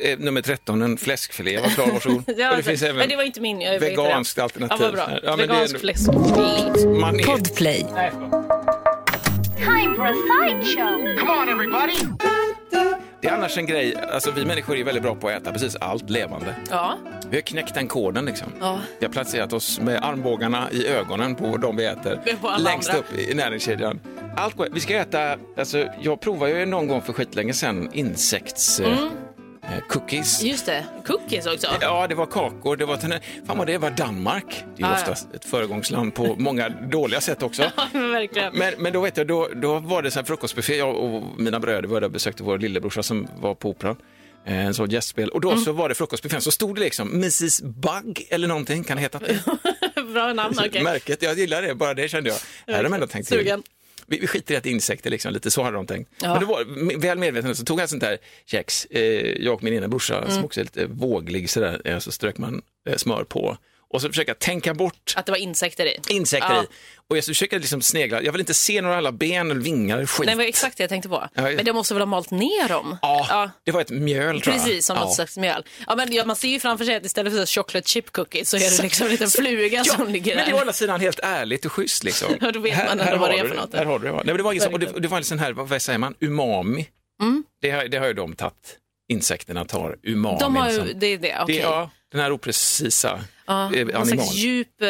[0.00, 1.60] eh, nummer 13, en fläskfilé.
[1.60, 2.24] Var klar, varsågod.
[2.36, 3.60] Ja, och det finns även men det var inte min.
[3.60, 4.42] Jag veganskt det.
[4.42, 4.86] alternativ.
[4.86, 5.08] Ja, bra.
[5.22, 7.00] Ja, men det är Vegansk ändå- fläskfilé.
[7.00, 7.24] Man är...
[7.24, 7.86] Podplay.
[9.56, 11.16] Time for a sideshow.
[11.18, 11.94] Come on, everybody!
[13.20, 15.76] Det är annars en grej, alltså vi människor är väldigt bra på att äta precis
[15.76, 16.54] allt levande.
[16.70, 16.98] Ja.
[17.30, 18.48] Vi har knäckt den koden liksom.
[18.60, 18.80] Ja.
[18.98, 22.20] Vi har placerat oss med armbågarna i ögonen på de vi äter.
[22.58, 23.00] Längst andra.
[23.00, 24.00] upp i näringskedjan.
[24.36, 28.80] Allt går, vi ska äta, alltså jag provade ju någon gång för skitlänge sedan insekts...
[28.80, 29.08] Mm.
[29.72, 30.42] Eh, cookies.
[30.42, 30.84] Just det.
[31.06, 31.66] Cookies också.
[31.80, 32.76] Ja, det var kakor.
[32.76, 32.96] Det var,
[33.46, 34.64] fan vad det var Danmark.
[34.76, 34.94] Det är Ah, ja.
[34.96, 37.62] oftast ett föregångsland på många dåliga sätt också.
[37.76, 38.54] Ja, men verkligen.
[38.58, 40.76] Men, men då vet jag, då, då var det här frukostbuffé.
[40.76, 43.96] Jag och mina bröder var där och besökte vår lillebrorsa som var på Operan.
[44.46, 45.28] Eh, En sån gästspel.
[45.28, 45.64] Och då Mm.
[45.64, 46.40] så var det frukostbuffén.
[46.40, 48.84] Så stod det liksom Mrs Bug eller någonting.
[48.84, 49.38] Kan det heta det?
[50.12, 50.82] Bra namn, okej.
[50.82, 51.22] Märket.
[51.22, 51.74] Jag gillar det.
[51.74, 52.36] Bara det kände jag.
[52.66, 53.62] Här har de ändå tänkt till.
[54.10, 56.10] Vi, vi skiter i att insekter, liksom, lite så hade de tänkt.
[56.22, 56.28] Ja.
[56.32, 59.02] Men det var väl medveten så tog jag sånt där kex, eh,
[59.44, 60.30] jag och min ena brorsa Mm.
[60.30, 63.56] som också är lite våglig sådär, eh, så strök man eh, smör på.
[63.90, 66.00] Och så försöka tänka bort Att det var insekter i.
[66.08, 66.62] insekter Ja.
[66.62, 66.66] i.
[67.08, 70.06] Och jag försöker liksom snegla, jag vill inte se några alla ben eller vingar eller
[70.06, 70.26] skit.
[70.26, 71.28] Nej, det var exakt det jag tänkte på.
[71.34, 72.96] Ja, Men det måste väl ha malt ner dem?
[73.02, 74.64] ja, det var ett mjöl tror jag.
[74.64, 75.04] Precis, som ja.
[75.04, 75.64] något slags mjöl.
[75.86, 78.56] Ja, men ja, man ser ju framför sig att istället för chocolate chip cookies så
[78.56, 80.60] är det liksom en liten fluga Ja, som ligger men det är å där.
[80.60, 82.28] andra sidan helt ärligt och schysst liksom.
[82.40, 83.74] Ja, då vet man ändå vad det är för något.
[83.74, 84.12] Här har du det.
[84.12, 86.14] Nej, men det var liksom, och det, det var en sån här, vad säger man,
[86.20, 86.88] umami.
[87.22, 87.44] Mm.
[87.60, 88.76] Det, har, det har ju de tagit,
[89.08, 90.38] insekterna tar umami.
[90.40, 91.56] De har ju, det är det, okej.
[91.56, 94.88] det, ja, den här oprecisa Ja, eh, någon slags djup eh,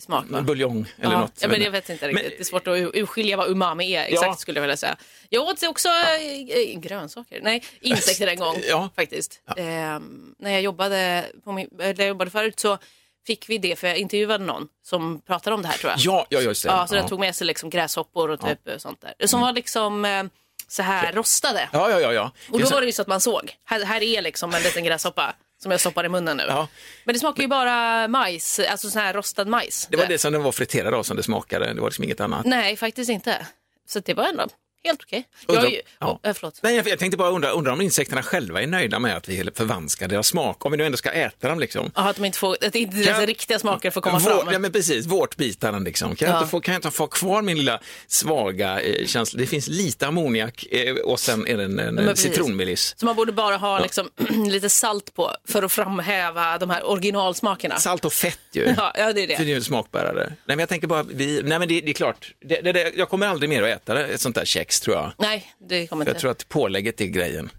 [0.00, 0.42] smak va?
[0.42, 1.20] Buljong eller ja.
[1.20, 1.32] något.
[1.40, 2.24] Ja, men jag vet inte riktigt.
[2.24, 4.02] Men- det är svårt att ur- urskilja vad umami är.
[4.04, 4.34] Exakt Ja.
[4.34, 4.96] skulle jag vilja säga.
[5.28, 8.90] Jag åt också äh, grönsaker, nej insekter en gång Ja.
[8.96, 9.40] faktiskt.
[9.56, 12.78] Ehm, när jag jobbade, på min, eller jag jobbade förut så
[13.26, 16.00] fick vi det för jag intervjuade någon som pratade om det här tror jag.
[16.00, 16.68] Ja, ja, just det.
[16.68, 17.08] Ja, så den ja.
[17.08, 19.26] tog med sig liksom gräshoppor och typ sånt där.
[19.26, 20.24] Som var liksom eh,
[20.68, 21.68] så här rostade.
[21.72, 22.32] ja, ja, ja, ja.
[22.50, 24.84] Och då var det ju så att man såg, här, här är liksom en liten
[24.84, 26.44] gräshoppa som jag stoppar i munnen nu.
[26.48, 26.68] Ja.
[27.04, 29.88] Men det smakar ju bara majs, alltså sån här rostad majs.
[29.90, 32.20] det var det som den var friterad av som det smakade, det var liksom inget
[32.20, 32.46] annat.
[32.46, 33.46] Nej, faktiskt inte.
[33.88, 34.46] Så det var ändå
[34.84, 35.24] helt okej.
[35.46, 36.20] Undrar- Jag, ja.
[36.62, 39.50] Nej, jag, jag tänkte bara undra, undra om insekterna själva är nöjda med att vi
[39.54, 41.90] förvanskar deras smak, om vi nu ändå ska äta dem liksom.
[41.94, 44.52] Jaha, att de inte får, att inte deras Kan- riktiga smaker får komma Vår, fram.
[44.52, 46.16] ja, men precis, vårtbitarna liksom.
[46.16, 46.38] Kan, jag Ja.
[46.38, 49.38] inte få, kan jag inte få kvar min lilla svaga eh, känsla?
[49.40, 52.24] Det finns lite ammoniak eh, och sen är det en, en precis.
[52.26, 52.94] citronmeliss.
[52.96, 54.08] Så man borde bara ha liksom,
[54.48, 57.78] lite salt på för att framhäva de här originalsmakerna.
[57.78, 58.74] Salt och fett ju.
[58.76, 59.36] Ja, ja, det är det.
[59.36, 60.26] För det är ju smakbärare.
[60.26, 63.08] Nej, men jag tänker bara, vi, nej men det, det är klart, det, det, jag
[63.08, 65.12] kommer aldrig mer att äta det, ett sånt där kex tror jag.
[65.18, 66.16] Nej, det kommer För inte.
[66.16, 67.50] jag tror att pålägget är grejen.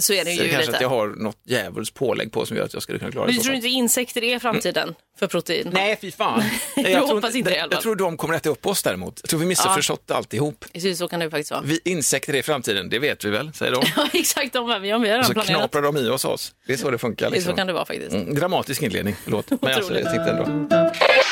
[0.00, 0.76] Så är det Så ju det kanske lite.
[0.76, 3.34] att jag har något djävulskt pålägg på som gör att jag skulle kunna klara Men
[3.34, 3.36] det.
[3.36, 5.70] du i så tror inte insekter är framtiden för protein?
[5.72, 6.42] Nej, fy fan.
[6.76, 9.20] Jag tror hoppas inte det i alla Jag tror de kommer äta upp oss däremot.
[9.22, 10.64] Jag tror vi missförstått alltihop.
[10.78, 11.60] Så, så kan det faktiskt vara.
[11.64, 13.82] Vi, insekter är framtiden, det vet vi väl, säger de.
[13.96, 14.52] Ja, exakt.
[14.52, 15.58] De, har vi har redan så planerat.
[15.58, 16.54] knaprar de i oss oss.
[16.66, 17.26] Det är så det funkar.
[17.28, 17.56] Så Liksom.
[17.56, 18.12] kan det vara faktiskt.
[18.12, 19.50] Mm, dramatisk inledning, förlåt.
[19.62, 20.68] Men alltså, jag tyckte ändå.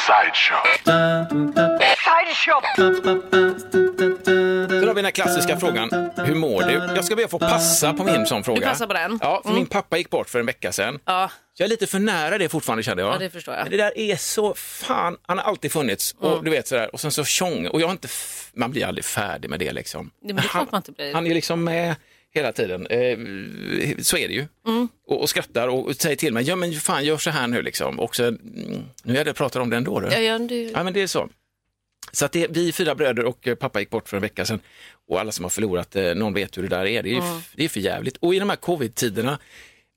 [0.08, 0.62] Sideshow.
[2.06, 2.60] Sideshow.
[4.68, 6.72] Sen har vi den här klassiska frågan, hur mår du?
[6.72, 8.68] Jag ska be att få passa på min sån fråga.
[8.68, 9.04] passar på den?
[9.04, 9.18] Mm.
[9.22, 10.98] Ja, för min pappa gick bort för en vecka sedan.
[11.04, 13.14] Ja, Så jag är lite för nära det fortfarande kände jag.
[13.14, 13.62] Ja, det förstår jag.
[13.62, 16.14] Men det där är så, fan, han har alltid funnits.
[16.22, 16.32] Mm.
[16.32, 17.66] Och du vet sådär, och sen så tjong.
[17.68, 18.08] Och jag har inte,
[18.52, 20.10] man blir aldrig färdig med det liksom.
[20.24, 21.14] men det är klart man inte blir.
[21.14, 21.94] Han är liksom med
[22.34, 22.86] hela tiden.
[22.86, 23.18] Eh,
[23.98, 24.46] så är det ju.
[24.66, 24.88] Mm.
[25.06, 28.00] Och, och skrattar och säger till mig, ja men fan gör så här nu liksom.
[28.00, 30.00] Och så, mm, nu är det pratar om det ändå.
[30.00, 30.06] Du.
[30.08, 31.28] ja, ja, det, Ja, men det är så.
[32.12, 34.44] Så att det, vi är fyra bröder och eh, pappa gick bort för en vecka
[34.44, 34.60] sedan.
[35.08, 37.02] Och alla som har förlorat, eh, någon vet hur det där är.
[37.02, 38.16] Det är, f- det är för jävligt.
[38.16, 39.38] Och i de här covid-tiderna,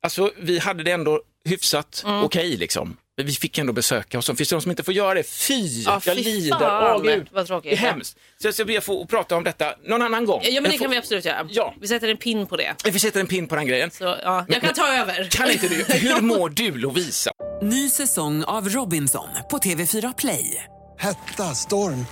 [0.02, 2.98] alltså vi hade det ändå hyfsat okej liksom.
[3.18, 5.24] Men Vi fick ändå besöka och så finns det de som inte får göra det.
[5.24, 5.54] Fy,
[5.86, 6.60] Ja, jag fy lider.
[6.60, 7.28] fan, Åh, Gud.
[7.32, 7.72] vad tråkigt.
[7.72, 8.18] Det är hemskt.
[8.42, 10.42] Så jag ska be att få prata om detta någon annan gång.
[10.44, 11.48] ja, men det får, kan vi absolut göra.
[11.50, 11.74] Ja.
[11.82, 12.76] Vi sätter en pin på det.
[12.84, 13.92] Vi sätter en pin på den grejen.
[13.92, 15.24] Så, ja, jag kan ta över.
[15.32, 15.84] Kan inte du?
[15.94, 17.32] Hur mår du Lovisa?
[17.62, 20.64] Ny säsong av Robinson på TV4 Play.
[21.00, 22.06] Hetta, storm,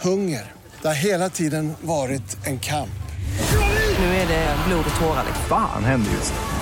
[0.00, 0.52] hunger.
[0.82, 2.88] Det har hela tiden varit en kamp.
[3.98, 5.24] Nu är det blod och tårar.
[5.48, 6.61] Fan händer just nu.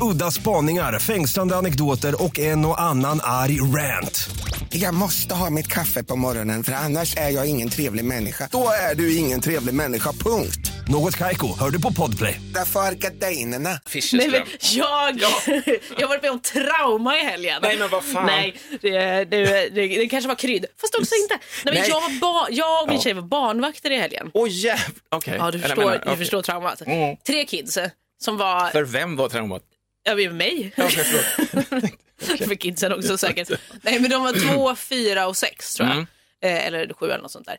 [0.00, 4.30] Udda spaningar, fängslande anekdoter och en och annan arg rant.
[4.70, 8.48] Jag måste ha mitt kaffe på morgonen för annars är jag ingen trevlig människa.
[8.52, 10.72] Då är du ingen trevlig människa, punkt.
[10.88, 12.40] Något Kaiko, hör du på Podplay.
[12.54, 13.68] Därför är gardinerna.
[13.70, 14.30] Nej, Fischerström.
[14.30, 15.20] men jag,
[15.98, 17.58] jag har varit med om trauma i helgen.
[17.62, 18.26] Nej, men vad fan.
[18.26, 18.90] Nej, det,
[19.24, 20.66] det, det, det kanske var krydd.
[20.80, 21.34] Fast också inte.
[21.64, 21.88] Nej, men Nej.
[21.88, 23.02] Jag, ba, jag och min Ja.
[23.02, 24.30] tjej var barnvakter i helgen.
[24.34, 25.34] Åh jävlar, okej.
[25.38, 26.80] Ja, du Eller förstår, menar, du förstår traumat.
[26.86, 27.16] Mm.
[27.26, 27.78] Tre kids
[28.20, 29.62] som var, För vem var traumat?
[30.12, 30.72] Över mig.
[30.76, 31.92] Ja, förlåt.
[32.48, 33.50] För kidsen också säkert.
[33.82, 35.96] Nej men de var två, fyra och sex tror jag.
[35.96, 36.06] Mm.
[36.44, 37.56] Eh, eller sju eller något sånt där.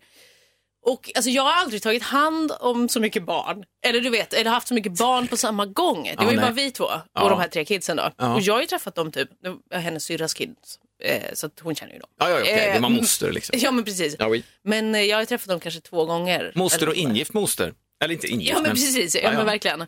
[0.86, 3.64] Och alltså, jag har aldrig tagit hand om så mycket barn.
[3.86, 6.04] Eller du vet, eller haft så mycket barn på samma gång.
[6.04, 6.46] Det Ja, var ju nej.
[6.46, 7.30] bara vi två och Ja.
[7.30, 8.12] de här tre kidsen då.
[8.18, 8.34] Ja.
[8.36, 9.30] Och jag har ju träffat dem typ,
[9.74, 10.80] hennes syrras kids.
[11.04, 12.10] Eh, så att hon känner ju dem.
[12.20, 12.54] Ja, ja, okej.
[12.54, 13.60] Eh, Det var moster liksom.
[13.62, 14.16] Ja men precis.
[14.20, 14.44] Ja, oui.
[14.64, 16.52] Men eh, jag har träffat dem kanske två gånger.
[16.56, 17.74] Moster och ingift moster.
[18.04, 19.86] Eller inte ingift, Ja men precis, ja, men verkligen.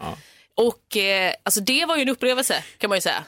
[0.62, 0.68] Ja.
[0.68, 3.24] Och eh, alltså det var ju en upplevelse kan man ju säga.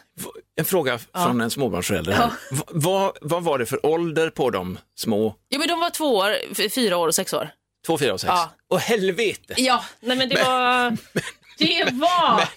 [0.56, 2.12] En fråga från en småbarnsförälder.
[2.14, 2.30] Här.
[2.52, 5.36] Va- Vad, vad var det för ålder på de små?
[5.50, 6.36] Ja men de var två år,
[6.70, 7.50] fyra år och sex år.
[7.86, 8.30] Två, fyra och sex?
[8.30, 8.50] Ja.
[8.68, 9.54] Och helvete!
[9.58, 10.98] Ja, nej men det var...
[11.58, 12.48] Det var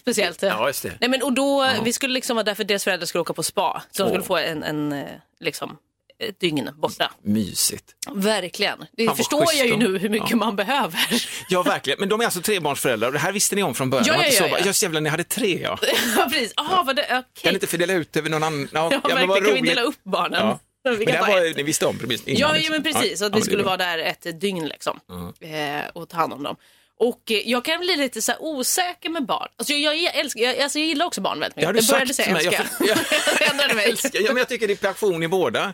[0.00, 0.42] speciellt.
[0.42, 0.92] Ja, just det.
[1.00, 3.42] Nej, men, och då, Vi skulle liksom vara där för deras föräldrar skulle åka på
[3.42, 3.82] spa.
[3.90, 4.08] Så de Åh.
[4.12, 5.06] skulle få en, en eh,
[5.40, 5.76] liksom,
[6.18, 7.12] ett dygn borta.
[7.22, 7.84] Mysigt.
[8.14, 8.78] Verkligen.
[8.96, 10.36] Det vad förstår jag ju nu hur mycket Ja.
[10.36, 11.00] man behöver.
[11.48, 12.00] Ja, verkligen.
[12.00, 14.06] Men de är alltså trebarnsföräldrar och det här visste ni om från början?
[14.06, 14.66] Ja, Det ja, ja, ja.
[14.66, 15.78] Just jävlar, ni hade tre ja.
[16.16, 16.52] ja, precis.
[16.56, 17.22] Jaha, var det okej.
[17.42, 18.68] Kan ni inte fördela ut över någon annan?
[18.72, 20.46] Ja, Ja, men vad Kan vi dela upp barnen?
[20.46, 20.58] Ja.
[20.84, 21.56] Men det var, ett.
[21.56, 22.40] ni visste om precis innan?
[22.40, 22.74] Ja, liksom.
[22.74, 23.20] ja, men precis.
[23.20, 25.00] Ja, att ja, vi det skulle vara där ett dygn liksom.
[25.40, 26.56] Eh, och ta hand om dem.
[26.98, 29.48] Och eh, jag kan bli lite så osäker med barn.
[29.56, 31.88] Alltså jag, jag, älskar, jag, alltså jag gillar också barn väldigt Det har mycket.
[31.88, 32.46] du jag sagt till mig.
[32.46, 32.66] älska.
[32.80, 32.98] Jag,
[33.40, 33.84] Jag ändrade mig.
[33.90, 35.72] älskar, ja, men jag tycker det är passion i båda.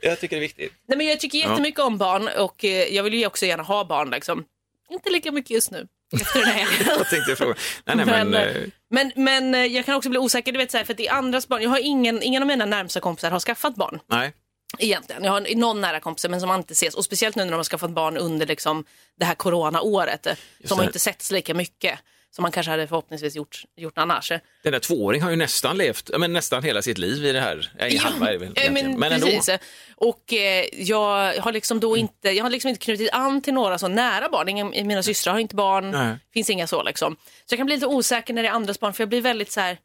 [0.00, 0.72] Jag tycker det är viktigt.
[0.88, 3.84] Nej, men jag tycker jättemycket om barn och eh, jag vill ju också gärna ha
[3.84, 4.10] barn.
[4.10, 4.44] Liksom.
[4.90, 5.86] Inte lika mycket just nu.
[6.20, 6.86] Efter den här helgen.
[6.98, 7.54] Jag tänkte fråga.
[7.84, 10.76] Nej, nej, men, Men, eh, men, men jag kan också bli osäker, du vet, så
[10.76, 11.62] här, för att det är andras barn.
[11.62, 14.00] Jag har ingen, ingen av mina närmsta kompisar har skaffat barn.
[14.10, 14.32] nej.
[14.78, 15.24] Egentligen.
[15.24, 16.94] Jag har någon nära kompisar men som man inte ses.
[16.94, 18.84] Och speciellt nu när de har skaffat barn under liksom,
[19.18, 20.26] det här coronaåret.
[20.26, 20.34] eh,
[20.64, 21.98] Som har inte setts lika mycket
[22.30, 24.28] som man kanske hade förhoppningsvis gjort, gjort annars.
[24.62, 27.40] Den där tvååringen har ju nästan levt, ja, men nästan hela sitt liv i det
[27.40, 27.56] här.
[27.56, 28.72] Väl Ja, egentligen.
[28.72, 29.26] men, men ändå.
[29.26, 29.58] precis.
[29.96, 33.78] Och eh, jag har liksom då inte, jag har liksom inte knutit an till några
[33.78, 34.48] så nära barn.
[34.48, 36.16] Ingen, mina systrar har inte barn, Nej.
[36.32, 37.16] finns inga så liksom.
[37.44, 39.52] Så jag kan bli lite osäker när det är andras barn för jag blir väldigt
[39.52, 39.78] så här,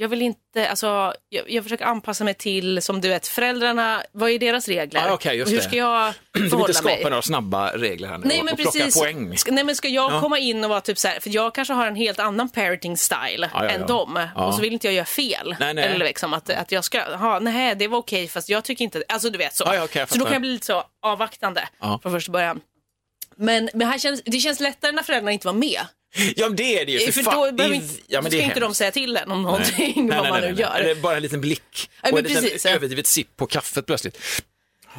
[0.00, 4.30] jag vill inte, alltså, jag, jag försöker anpassa mig till, som du vet, föräldrarna, vad
[4.30, 5.00] är deras regler?
[5.32, 7.04] Just och hur ska jag Du vill förhålla inte skapa mig?
[7.04, 9.00] några snabba regler här nu Nej och, men och plocka precis.
[9.00, 9.36] poäng.
[9.38, 10.20] Ska, nej men ska jag Ja.
[10.20, 12.96] komma in och vara typ så här, för jag kanske har en helt annan parenting
[12.96, 13.86] style Ja, ja, än ja.
[13.86, 14.28] dem.
[14.36, 15.56] Och så vill inte jag göra fel.
[15.60, 15.84] Nej, nej.
[15.84, 19.02] Eller liksom att, att jag ska, ha, nej det var okej fast jag tycker inte,
[19.08, 19.64] alltså du vet så.
[19.64, 21.68] Okej, jag så då kan jag bli lite så avvaktande
[22.02, 22.60] från första början.
[23.36, 25.80] Men, men här känns, det känns lättare när föräldrarna inte var med.
[26.36, 26.98] Ja, men det är det ju.
[26.98, 29.42] För, För fan, då behöver inte, ja, men ska inte de säga till en om
[29.42, 30.60] någonting, Nej, vad nej, man nej, nu nej.
[30.62, 30.80] gör.
[30.80, 32.66] Eller bara en liten blick Ja, och en liten precis.
[32.66, 34.18] överdrivet sipp på kaffet plötsligt.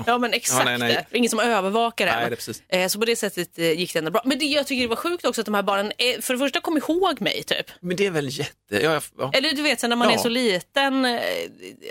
[0.06, 1.08] Ja men exakt, Ja, nej, nej.
[1.12, 2.38] ingen som övervakar Nej,
[2.70, 2.78] det.
[2.84, 4.22] Eh, Så på det sättet eh, gick det ändå bra.
[4.26, 6.40] Men det, jag tycker det var sjukt också att de här barnen, eh, för det
[6.40, 7.66] första kom ihåg mig typ.
[7.80, 8.54] Men det är väl jätte...
[8.84, 9.32] Ja, ja.
[9.34, 10.14] Eller du vet, sen när man Ja.
[10.14, 11.20] är så liten,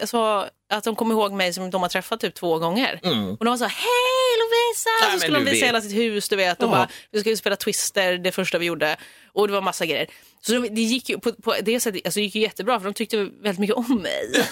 [0.01, 3.01] alltså, att de kommer ihåg mig som de har träffat typ två gånger.
[3.39, 4.91] Och de var så hej Lovisa!
[4.91, 5.11] Mm.
[5.11, 5.69] Nej, så skulle de visa vet.
[5.69, 6.63] hela sitt hus, du vet.
[6.63, 8.97] Och bara, vi skulle spela Twister, det första vi gjorde.
[9.41, 10.07] Och det var massa grejer.
[10.43, 12.85] Så de, det gick ju på, på det sättet, alltså det gick ju jättebra för
[12.85, 14.31] de tyckte väldigt mycket om mig.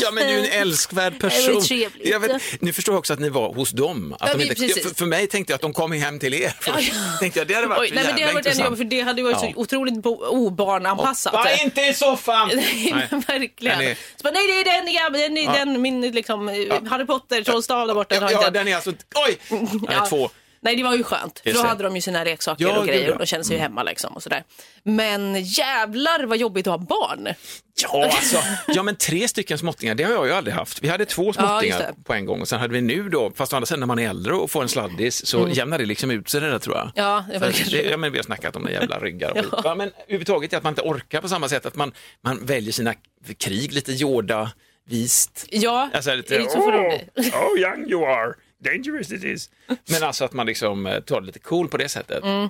[0.00, 1.62] ja, men du är en älskvärd person.
[2.04, 4.16] Jag vet, nu förstår jag också att ni var hos dem.
[4.20, 6.52] Att Ja, de inte, för, för mig tänkte jag att de kom hem till er.
[6.66, 6.92] Ja, ja.
[7.20, 9.22] tänkte jag, det hade varit Oj, nej, men det hade varit jobbigt för det hade
[9.22, 9.52] varit Ja.
[9.54, 11.32] så otroligt obarnanpassat.
[11.32, 12.50] Var inte i soffan!
[12.54, 13.80] Nej, verkligen.
[13.80, 16.48] Är- Så bara, nej, det är den, ja, den, den min liksom,
[16.90, 18.30] Harry Potter, trollstav där borta.
[18.32, 18.92] Ja, den är alltså...
[19.14, 19.38] Oj!
[19.48, 20.30] Den är två.
[20.62, 21.40] Nej, det var ju skönt.
[21.44, 23.12] För då hade de ju sina leksaker Ja, och grejer ja.
[23.12, 24.44] och de kände sig ju hemma liksom och sådär.
[24.82, 27.28] Men jävlar vad jobbigt att ha barn.
[27.82, 28.36] Ja, alltså,
[28.68, 30.82] ja, men tre stycken småttingar, det har jag ju aldrig haft.
[30.82, 32.04] Vi hade två Ja, småttingar det.
[32.04, 33.98] på en gång och sen hade vi nu då, fast å andra sidan när man
[33.98, 36.76] är äldre och får en sladdis så jämnar det liksom ut sig det där tror
[36.76, 36.82] jag.
[36.82, 36.92] Mm.
[36.94, 39.30] Ja, det var För kanske- det, ja, men vi har snackat om det jävla ryggar
[39.30, 39.42] och Ja.
[39.42, 39.60] skit.
[39.64, 39.74] ja.
[39.74, 41.92] Men överhuvudtaget att man inte orkar på samma sätt, att man,
[42.24, 42.94] man väljer sina
[43.38, 44.50] krig lite Yoda
[44.88, 45.46] vist.
[45.50, 49.50] Ja, Alltså, lite, är det så de oh, oh young you are, dangerous it is.
[49.90, 52.24] Men alltså att man liksom eh, tar det lite cool på det sättet.
[52.24, 52.48] Mm.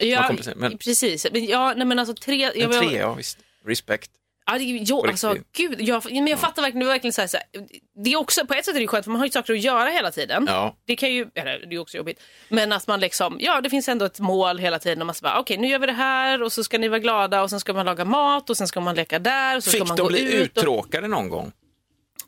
[0.00, 1.26] Ja, men- precis.
[1.32, 2.50] Men, ja, nej, men alltså tre...
[2.54, 3.38] Jag var- tre, ja visst.
[3.66, 4.10] Respect.
[4.46, 5.80] Ja, det, jo, alltså gud.
[5.80, 7.46] Jag, men jag fattar verkligen, det var verkligen så här, så här,
[8.04, 9.60] det är också, på ett sätt är det skönt för man har ju saker att
[9.60, 10.44] göra hela tiden.
[10.48, 10.76] Ja.
[10.86, 12.20] Det kan ju, eller det är också jobbigt.
[12.48, 15.24] Men att man liksom, ja det finns ändå ett mål hela tiden och man ska
[15.28, 17.60] bara, okej nu gör vi det här och så ska ni vara glada och sen
[17.60, 19.96] ska man laga mat och sen ska man leka där och så ska Fick man
[19.96, 20.56] de gå bli ut.
[20.56, 21.52] Och, uttråkade någon gång?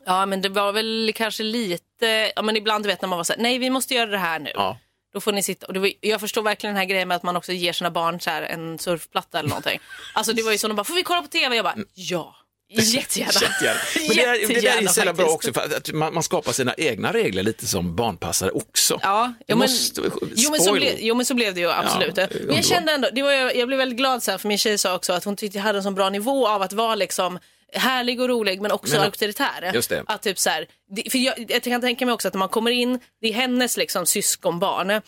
[0.05, 3.33] Ja, men det var väl kanske lite, ja men ibland vet när man var så
[3.33, 4.51] här, nej vi måste göra det här nu.
[4.53, 4.77] Ja.
[5.13, 7.23] Då får ni sitta, och det var, jag förstår verkligen den här grejen med att
[7.23, 9.79] man också ger sina barn så här en surfplatta eller någonting.
[10.13, 11.55] alltså det var ju så, de bara, får vi kolla på TV?
[11.55, 12.35] Jag bara, ja.
[12.69, 13.31] Jättegärna.
[13.41, 13.79] Jättegärna.
[14.07, 16.51] Men det, där, det där är så jävla bra också för att, man, man skapar
[16.51, 18.99] sina egna regler lite som barnpassare också.
[19.03, 20.01] Ja, jo, men, måste-
[20.35, 22.17] jo, men så ble, jo men så blev det ju absolut.
[22.17, 24.57] Ja, men jag kände ändå, det var, jag, jag blev väldigt glad sen för min
[24.57, 26.95] tjej sa också att hon tyckte jag hade en sån bra nivå av att vara
[26.95, 27.39] liksom
[27.75, 29.71] härlig och rolig men också Men auktoritär.
[29.73, 30.03] Just det.
[30.07, 30.67] Att typ så här,
[31.09, 33.77] för jag, jag kan tänka mig också att när man kommer in, det är hennes
[33.77, 35.01] liksom syskonbarn eh,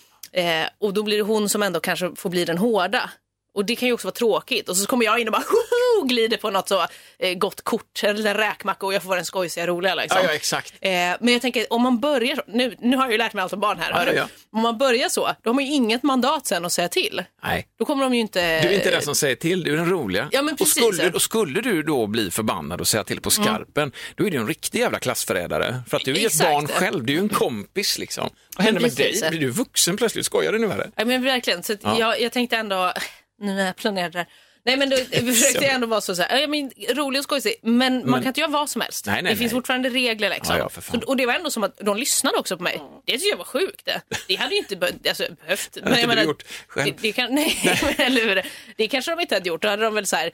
[0.79, 3.09] och då blir det hon som ändå kanske får bli den hårda.
[3.57, 4.69] Och det kan ju också vara tråkigt.
[4.69, 6.85] Och så kommer jag in och bara hoho, glider på något så
[7.19, 9.95] eh, gott kort eller en räkmacka och jag får vara den skojsiga roliga.
[9.95, 10.19] Liksom.
[10.23, 10.73] Ja, ja, exakt.
[10.81, 13.43] Eh, men jag tänker om man börjar så, nu, nu har jag ju lärt mig
[13.43, 13.89] allt om barn här.
[13.91, 14.13] Ja, hörru.
[14.15, 14.27] ja.
[14.51, 17.23] Om man börjar så, då har man ju inget mandat sen att säga till.
[17.43, 17.67] Nej.
[17.79, 18.61] Då kommer de ju inte...
[18.61, 20.29] Du är inte den som säger till, du är den roliga.
[20.31, 20.77] Ja, men och, precis.
[20.77, 20.93] Mm.
[20.93, 24.37] skulle, och skulle du då bli förbannad och säga till på skarpen, då är du
[24.37, 25.79] en riktig jävla klassförrädare.
[25.89, 26.49] För att du är ju ett Exakt.
[26.51, 28.29] barn själv, du är ju en kompis liksom.
[28.57, 29.29] Vad händer med dig?
[29.29, 30.25] Blir du vuxen plötsligt?
[30.25, 30.91] Skojar du nu eller?
[30.95, 31.63] Ja, men verkligen.
[31.63, 31.99] Så Ja.
[31.99, 32.93] jag, jag tänkte ändå,
[33.39, 34.27] nu när jag planerade det här.
[34.63, 34.95] Nej men då
[35.33, 38.27] försökte jag ändå vara så, så här, ja, men, rolig och skojsig, men, man kan
[38.27, 39.05] inte göra vad som helst.
[39.05, 39.57] Nej, nej, det finns nej.
[39.59, 40.55] fortfarande regler liksom.
[40.57, 40.81] Ja, ja.
[40.81, 42.81] Så, och det var ändå som att de lyssnade också på mig.
[43.05, 43.85] Det tycker jag var sjukt.
[43.85, 45.77] Det, det hade ju inte be- alltså, behövt.
[45.83, 46.85] Men du gjort själv.
[46.85, 48.41] Det, det, kan, nej, men, eller hur?
[48.75, 49.61] Det kanske de inte hade gjort.
[49.61, 50.31] Då hade de väl så här,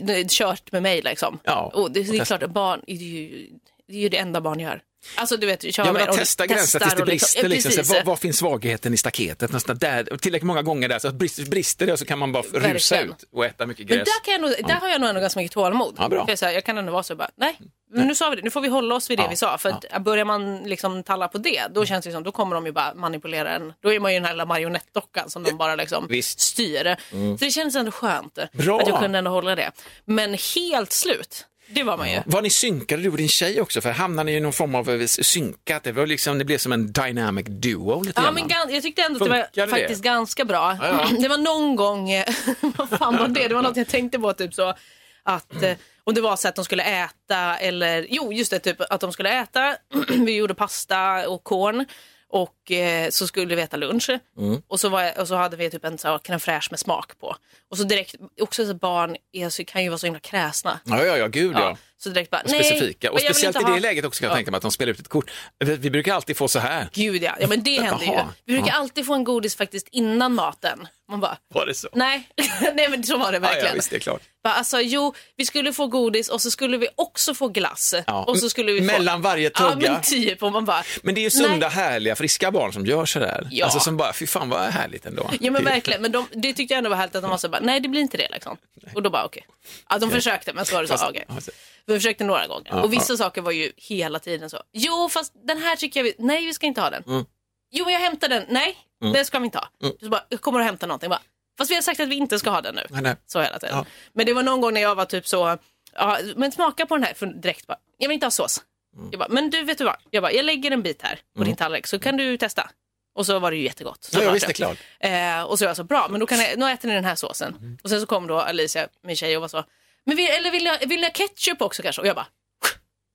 [0.00, 1.38] n- kört med mig liksom.
[1.44, 3.48] Ja, och det, det är klart, barn, det är, ju,
[3.88, 4.82] det är ju det enda barn gör.
[5.14, 7.42] Alltså du vet, köra Ja, men att testa gränser tills det och brister.
[7.42, 7.70] Ja, Liksom.
[7.70, 7.94] Precis.
[7.94, 9.52] var, var finns svagheten i staketet?
[9.52, 13.00] Nästan där, tillräckligt många gånger där, så att brister det så kan man bara rusa
[13.00, 14.08] ut och äta mycket Men gräs.
[14.08, 15.94] där, kan jag nog, där har jag nog ändå ganska mycket tålamod.
[15.98, 16.24] Ja, bra.
[16.24, 17.56] För jag, så här, jag kan ändå vara så bara, nej,
[17.92, 19.58] men nu sa vi det, nu får vi hålla oss vid det Ja, vi sa.
[19.58, 22.66] För att börjar man liksom talla på det, då känns det som, då kommer de
[22.66, 23.72] ju bara manipulera en.
[23.82, 26.40] Då är man ju den här lilla marionettdockan som de bara liksom Visst.
[26.40, 26.96] styr.
[27.38, 28.80] Så det känns ändå skönt Bra.
[28.80, 29.70] att jag kunde ändå hålla det.
[30.04, 32.20] Men helt slut, det var man ju.
[32.26, 33.80] Var ni synkade du och din tjej också?
[33.80, 35.84] För hamnade ni i någon form av eh, synkat?
[35.84, 39.16] Det, var liksom, det blev som en dynamic duo lite Ja, men jag tyckte ändå
[39.24, 39.70] att det var det?
[39.70, 40.76] faktiskt ganska bra.
[40.80, 41.16] Ja, ja.
[41.20, 42.24] Det var någon gång, eh,
[42.60, 43.48] vad fan var det?
[43.48, 44.74] Det var något jag tänkte på typ så
[45.22, 45.72] att eh,
[46.04, 49.12] om det var så att de skulle äta eller, jo just det, typ att de
[49.12, 49.76] skulle äta,
[50.08, 51.86] vi gjorde pasta och korn
[52.30, 54.62] och eh, så skulle vi äta lunch Mm.
[54.68, 57.18] och, så var, och så hade vi typ en så här crème fraîche med smak
[57.20, 57.36] på.
[57.70, 60.80] Och så direkt, också så barn är, så, kan ju vara så himla kräsna.
[60.84, 61.60] Ja, ja, ja, gud ja.
[61.60, 63.10] Ja, så direkt bara, nej, Specifika.
[63.12, 64.36] Och jag speciellt i det ha- läget också kan jag Ja.
[64.36, 65.30] tänka mig att de spelar ut ett kort.
[65.58, 66.88] Vi brukar alltid få så här.
[66.92, 68.12] Gud ja, ja men det händer ju.
[68.44, 70.86] Vi brukar alltid få en godis faktiskt innan maten.
[71.10, 71.88] Man bara, Var det så?
[71.92, 72.28] nej,
[72.74, 73.66] nej men så var det Ja, verkligen.
[73.66, 74.22] ja, visst, det är klart.
[74.44, 77.94] Bara, alltså, jo, vi skulle få godis och så skulle vi också få glass.
[78.06, 78.24] Ja.
[78.24, 78.84] Och så skulle vi få...
[78.86, 79.92] Mellan varje Ja, tugga.
[79.92, 80.42] men typ.
[80.42, 81.70] Och man bara, Men det är ju sunda, Nej.
[81.76, 83.48] härliga, friska barn som gör sådär.
[83.50, 83.64] Ja.
[83.64, 85.30] Alltså som bara, fy fan vad härligt ändå.
[85.40, 87.38] Ja men Det- verkligen, men de, det tyckte jag ändå var härligt att de var
[87.38, 88.56] så bara, nej det blir inte det liksom.
[88.94, 89.46] Och då bara okej.
[89.88, 91.50] Ja de försökte men så var det så, Fast- alltså-
[91.86, 92.70] Vi försökte några gånger.
[92.70, 96.04] Ja, och vissa saker var ju hela tiden så, jo fast den här tycker jag
[96.04, 97.02] vi, nej vi ska inte ha den.
[97.06, 97.24] Mm.
[97.72, 99.68] Jo men jag hämtar den, nej det ska vi inte ha.
[100.02, 101.22] Så bara, jag kommer och hämtar någonting bara,
[101.58, 102.86] fast vi har sagt att vi inte ska ha den nu.
[102.90, 103.16] Nej, nej.
[103.26, 103.76] Så hela tiden.
[103.76, 103.86] Ja.
[104.12, 105.58] Men det var någon gång när jag var typ så,
[105.92, 108.62] ja, men smaka på den här för direkt bara, jag vill inte ha sås.
[109.10, 111.44] Jag bara, men du vet du vad, jag, bara, jag lägger en bit här på
[111.44, 112.70] din tallrik så kan du testa.
[113.14, 114.04] Och så var det ju jättegott.
[114.04, 114.78] Så Ja, ja, var visst, det är klart.
[115.00, 117.04] Eh, och så var jag så bra, men då kan jag, nu äter ni den
[117.04, 117.78] här såsen.
[117.82, 119.64] Och sen så kom då Alicia, min tjej, och var så,
[120.06, 122.00] men vill, eller vill ni, vill ni ha ketchup också kanske?
[122.02, 122.26] Och jag bara,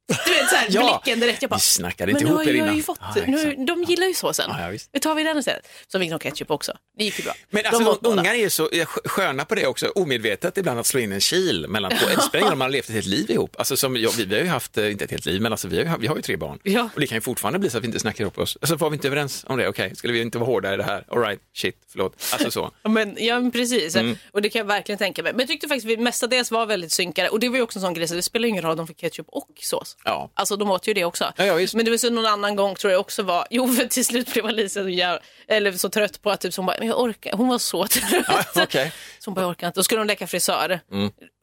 [0.08, 1.02] du vet såhär, Ja.
[1.04, 1.42] blicken direkt.
[1.42, 2.84] Jag bara, Ni snackade inte ihop er innan.
[2.84, 4.46] fått, Ja, nu, de gillar ju såsen.
[4.50, 4.80] Ja, ja.
[4.94, 5.68] Nu tar vi den istället.
[5.88, 6.74] Så fick de ketchup också.
[6.98, 7.34] Det gick ju bra.
[7.50, 10.86] Men De alltså, ungar är ju så är sköna på det också, omedvetet ibland att
[10.86, 12.06] slå in en kil mellan två.
[12.16, 13.56] Det spelar man har levt ett helt liv ihop.
[13.58, 15.68] Alltså, som, ja, vi, vi har ju haft, eh, inte ett helt liv, men alltså,
[15.68, 16.60] vi, har, ju vi har ju tre barn.
[16.64, 16.90] Ja.
[16.94, 18.58] Och det kan ju fortfarande bli så att vi inte snackar ihop oss.
[18.62, 19.68] Alltså var vi inte överens om det?
[19.68, 21.06] Okej, skulle vi inte vara hårda i det här?
[21.12, 22.24] All right, shit, förlåt.
[22.34, 22.72] Alltså så.
[22.90, 23.96] Men, ja, men precis.
[23.96, 24.18] Mm.
[24.32, 25.32] Och det kan jag verkligen tänka mig.
[25.34, 27.30] Men jag tyckte faktiskt vi mestadels var väldigt synkade.
[27.30, 28.88] Och det var ju också en sån grej, så det spelar ingen roll om de
[28.88, 29.95] fick ketchup och sås.
[30.04, 30.30] Ja.
[30.34, 31.34] Alltså de åt ju det också.
[31.38, 31.74] Ja, ja, visst.
[31.74, 34.34] men det var så någon annan gång tror jag också var, jo för till slut
[34.34, 37.00] blev Alicia så, jävla, eller så trött på att typ, så hon bara, men jag
[37.00, 38.26] orkar, hon var så trött.
[38.28, 38.44] Ja.
[38.56, 38.90] Mm.
[39.20, 39.80] Så hon bara, jag orkar inte.
[39.80, 40.80] Då skulle hon leka frisör.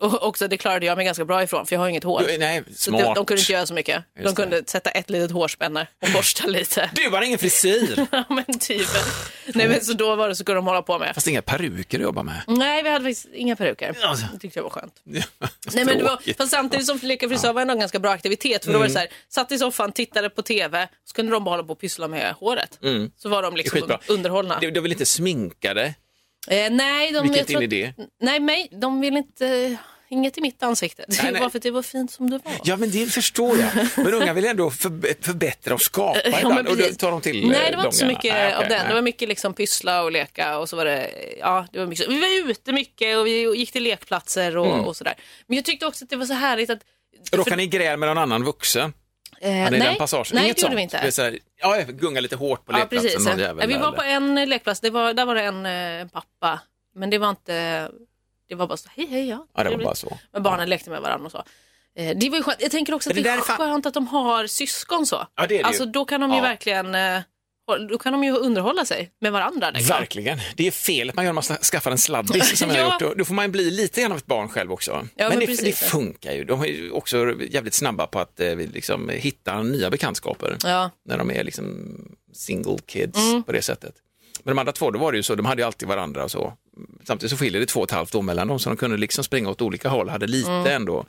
[0.02, 2.24] Och också det klarade jag mig ganska bra ifrån för jag har inget hår.
[2.28, 3.02] Du, nej, så smart.
[3.02, 4.04] de, de kunde inte göra så mycket.
[4.16, 6.90] de Just kunde sätta ett litet hårspänne och borsta lite.
[6.94, 8.06] Du har ingen frisyr!
[8.10, 8.88] Ja men typ.
[9.46, 11.14] Nej men så då var det så kunde de hålla på med.
[11.14, 12.42] Fast inga peruker att jobba med.
[12.46, 13.96] Nej, vi hade faktiskt inga peruker.
[14.32, 14.94] Det tyckte jag var skönt.
[15.04, 18.41] Nej, men det var, fast samtidigt som leka frisör var ändå en ganska bra aktivitet.
[18.64, 21.44] För då var det så här, satt i soffan, tittade på TV, så kunde de
[21.44, 22.78] bara hålla på och pyssla med håret.
[23.16, 23.98] Så var de Det liksom skitbra.
[24.08, 24.58] underhållna.
[24.60, 25.94] Du, du vill inte sminka dig?
[26.48, 28.06] Eh, nej, de, Vilket jag tror in i att- det?
[28.20, 29.76] Nej, mig, de vill inte...
[30.08, 31.04] Inget i mitt ansikte.
[31.08, 31.42] Det Nej, nej.
[31.42, 32.52] var för att det var fint som det var.
[32.64, 33.70] Ja, men det förstår jag.
[33.96, 36.68] Men unga vill ändå förb- förbättra och skapa Ja, ibland.
[36.68, 38.68] Och då tar de till Nej, eh, det var inte så mycket Nej, av okej,
[38.68, 38.78] den.
[38.78, 38.88] nej.
[38.88, 42.08] Det var mycket liksom pyssla och leka och så var det, ja, det var mycket.
[42.08, 44.80] Vi var ute mycket och vi gick till lekplatser och, Mm.
[44.84, 45.14] och sådär.
[45.46, 46.80] Men jag tyckte också att det var så härligt att
[47.32, 48.92] Råkar ni i gräl med någon annan vuxen?
[49.40, 50.26] Eh, ni nej, den passagen?
[50.34, 50.78] nej Inget det gjorde sånt?
[50.78, 51.00] vi inte.
[51.00, 53.22] Det är så här, ja, jag gungar lite hårt på Ja, lekplatsen.
[53.22, 56.06] någon jävel vi där, var på en lekplats, det var, där var det en eh,
[56.08, 56.60] pappa.
[56.94, 57.88] Men det var inte,
[58.48, 59.46] det var bara så, hej hej ja.
[59.56, 60.18] Ja, det var bara så.
[60.32, 61.42] Men barnen lekte med varandra och så.
[61.96, 62.62] Eh, det var ju skönt.
[62.62, 65.26] Jag tänker också att det, det är fan- skönt att de har syskon så.
[65.36, 65.90] Ja, det är det alltså ju.
[65.90, 66.42] då kan de ju Ja.
[66.42, 67.20] verkligen, eh,
[67.90, 69.70] då kan de ju underhålla sig med varandra.
[69.70, 69.96] Liksom.
[69.98, 70.38] Verkligen.
[70.56, 72.84] Det är felet man gör när man skaffar en sladdis som jag Ja.
[72.84, 73.18] har gjort.
[73.18, 75.06] Då, får man bli lite grann av ett barn själv också.
[75.16, 76.44] men men det, det funkar ju.
[76.44, 80.56] De är ju också jävligt snabba på att eh, liksom, hitta nya bekantskaper.
[80.64, 80.90] Ja.
[81.04, 81.86] När de är liksom
[82.32, 83.42] single kids Mm.
[83.42, 83.94] på det sättet.
[84.42, 86.30] Men de andra två, då var det ju så, de hade ju alltid varandra och
[86.30, 86.52] så.
[87.04, 89.24] Samtidigt så skiljer det två och ett halvt år mellan dem, så de kunde liksom
[89.24, 90.66] springa åt olika håll, hade lite Mm.
[90.66, 91.06] ändå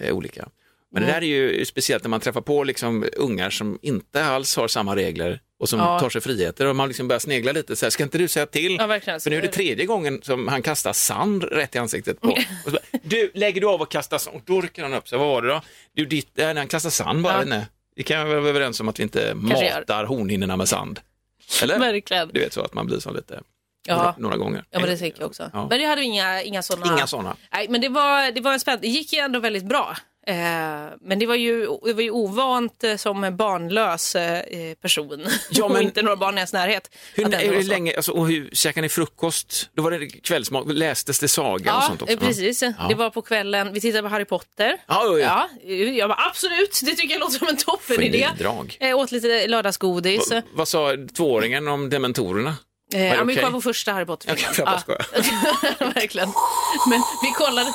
[0.00, 0.48] eh, olika.
[0.92, 4.56] Men det där är ju speciellt när man träffar på liksom ungar som inte alls
[4.56, 6.00] har samma regler och som Ja.
[6.00, 8.46] tar sig friheter och man liksom börjar snegla lite, så här, ska inte du säga
[8.46, 8.76] till?
[8.80, 9.00] Ja.
[9.20, 12.28] För nu är det tredje gången som han kastar sand rätt i ansiktet på.
[12.66, 14.36] Bara, du, lägger du av och kastar sand?
[14.36, 15.60] Och då rycker han upp sig, vad var det då?
[15.94, 17.44] Du, ditt, äh, han kastar sand bara, Ja.
[17.46, 17.66] nej.
[17.96, 21.00] Vi kan väl vara överens om att vi inte Kanske matar hornhinnorna med sand?
[21.62, 21.78] Eller?
[21.78, 22.28] Verkligen.
[22.32, 23.40] Du vet så att man blir så lite,
[23.88, 23.96] Ja.
[23.96, 24.64] några, några gånger.
[24.70, 25.50] Ja men det tänker jag också.
[25.52, 25.66] Ja.
[25.70, 26.92] Men det hade vi inga, inga sådana.
[26.96, 27.36] Inga sådana.
[27.52, 29.96] Nej men det var, det var en spännande, det gick ju ändå väldigt bra.
[30.28, 30.34] Eh,
[31.00, 35.70] men det var, ju, det var ju ovant eh, som barnlös eh, person Ja, och
[35.70, 36.90] men- inte några barn i ens närhet.
[37.14, 39.70] Hur, hur länge, alltså, och hur käkade ni frukost?
[39.74, 42.14] Då var det kvällsmat, lästes det saga och Ja, sånt också?
[42.14, 42.60] eh, precis.
[42.88, 44.76] Det var på kvällen, vi tittade på Harry Potter.
[44.86, 45.20] Ja, oj.
[45.20, 48.28] Ja, jag bara absolut, det tycker jag låter som en toppenidé.
[48.80, 50.30] Jag åt lite lördagsgodis.
[50.30, 52.54] Va- Vad sa tvååringen om dementorerna?
[52.94, 54.28] Eh, ja, men vi kollade på första Harry Potter.
[54.46, 54.98] Jag kan bara skoja.
[55.94, 56.28] verkligen.
[56.90, 57.72] Men vi kollade,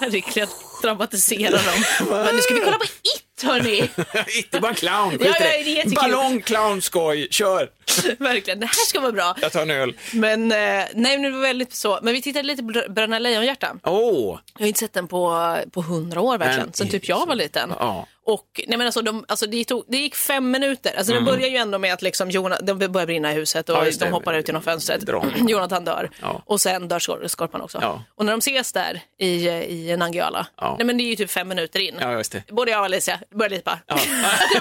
[0.00, 0.48] verkligen
[0.82, 1.84] dramatisera dem.
[2.10, 3.90] Men nu ska vi kolla på It hörni.
[4.36, 5.94] Inte bara clown, skit Ja, ja, det.
[5.94, 7.70] Ballong, clown, skoj, kör!
[8.18, 9.34] verkligen, det här ska vara bra.
[9.40, 9.96] Jag tar en öl.
[10.12, 11.98] Men eh, nej, men det var väldigt så.
[12.02, 13.76] Men vi tittade lite på Br- Bröderna Lejonhjärta.
[13.84, 17.26] Åh, Jag har inte sett den på, på hundra år verkligen, Men sen typ jag
[17.26, 17.72] var liten.
[17.78, 18.06] ja.
[18.24, 20.94] Och nej men alltså, de, alltså det, tog, det gick fem minuter.
[20.98, 23.76] Alltså det börjar ju ändå med att liksom Jonas, de börjar brinna i huset och
[23.76, 23.92] Mm.
[24.00, 25.02] Ja, de hoppar ut genom fönstret.
[25.48, 26.10] Jonathan dör.
[26.20, 26.42] Ja.
[26.46, 27.78] Och sen dör skor, Skorpan också.
[27.80, 28.02] Ja.
[28.14, 30.74] Och när de ses där i, i Nangijala, Ja.
[30.78, 31.94] nej men det är ju typ fem minuter in.
[32.48, 33.98] Både jag och Alicia började lite bara, Ja.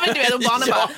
[0.06, 0.90] men du vet, och barnen bara,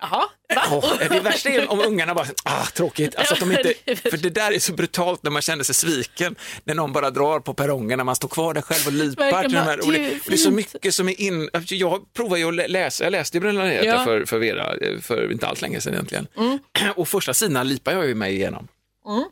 [0.00, 0.62] jaha, va?
[0.70, 3.14] Åh, det värsta är om ungarna bara, ah, tråkigt.
[3.16, 3.74] Alltså att de inte,
[4.10, 7.40] för det där är så brutalt när man känner sig sviken, när någon bara drar
[7.40, 9.80] på perrongen, när man står kvar där själv och lipar till de här.
[9.86, 12.12] Och det, "Det är och det är så fint." mycket som är in, alltså, jag
[12.14, 14.04] provar ju att lä- läsa, jag läste ju Bröderna Lejonhjärta Ja.
[14.04, 16.26] för, för Vera, eh, för inte allt länge sedan egentligen.
[16.36, 16.58] Mm.
[16.96, 18.68] Och första sidan lipar jag ju mig igenom.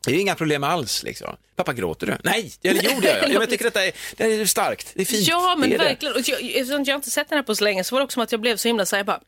[0.05, 1.03] Det är inga problem alls.
[1.03, 1.37] Liksom.
[1.57, 2.17] Pappa, gråter du?
[2.25, 3.33] Nej, eller jo det gör jag.
[3.33, 5.29] Jag tycker detta är, det är starkt, det är fint.
[5.29, 6.15] Ja, men det verkligen.
[6.15, 8.15] Och jag, eftersom jag inte sett den här på så länge så var det också
[8.15, 9.21] som att jag blev så himla så här, bara,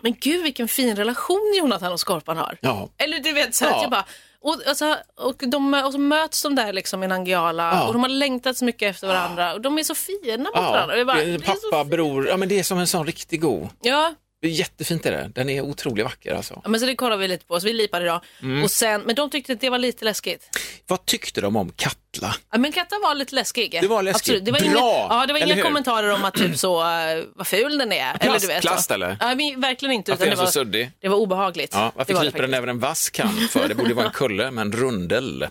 [0.00, 2.58] men gud vilken fin relation Jonathan och Skorpan har.
[2.60, 2.88] Ja.
[2.98, 3.76] Eller du vet, så här, Ja.
[3.76, 4.04] att jag bara,
[4.40, 7.86] och, alltså, och, de, och så möts de där liksom i Nangijala Ja.
[7.86, 11.04] och de har längtat så mycket efter varandra och de är så fina mot varandra.
[11.04, 13.68] Bara, pappa, bror, ja men det är som en sån riktig god.
[13.82, 15.30] ja, Det är jättefint är det.
[15.34, 16.60] Den är otroligt vacker alltså.
[16.64, 18.20] ja, men så det kollar vi lite på, så vi lipade idag.
[18.42, 18.64] Mm.
[18.64, 20.48] Och sen, men de tyckte att det var lite läskigt.
[20.86, 22.34] Vad tyckte de om Katla?
[22.52, 23.78] Ja, men Katta var lite läskig.
[23.80, 24.20] Det var läskigt.
[24.20, 24.44] Absolut.
[24.44, 24.68] Det var Bra!
[24.68, 24.78] Inga,
[25.20, 28.16] ja, det var inga kommentarer om att typ så, uh, vad ful den är.
[28.20, 28.94] eller du vet, plast, så.
[28.94, 29.16] eller?
[29.20, 30.10] Ja, men, verkligen inte.
[30.12, 30.90] Varför Utan det, var, så suddig?
[31.00, 31.70] det var obehagligt.
[31.74, 33.68] Ja, varför var kryper den över en vass kam för?
[33.68, 35.46] Det borde vara en kulle med en rundel.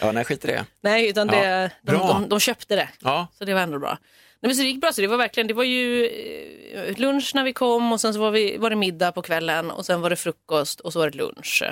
[0.00, 0.64] Ja, nej, skit i det.
[0.82, 2.08] Nej, utan Ja, det, de, bra.
[2.08, 2.88] de, de köpte det.
[3.00, 3.98] Ja, Så det var ändå bra.
[4.40, 4.92] Nej, men så det gick bra.
[4.92, 8.20] Så det var verkligen, det var ju eh, lunch när vi kom och sen så
[8.20, 11.10] var, vi, var det middag på kvällen och sen var det frukost och så var
[11.10, 11.62] det lunch.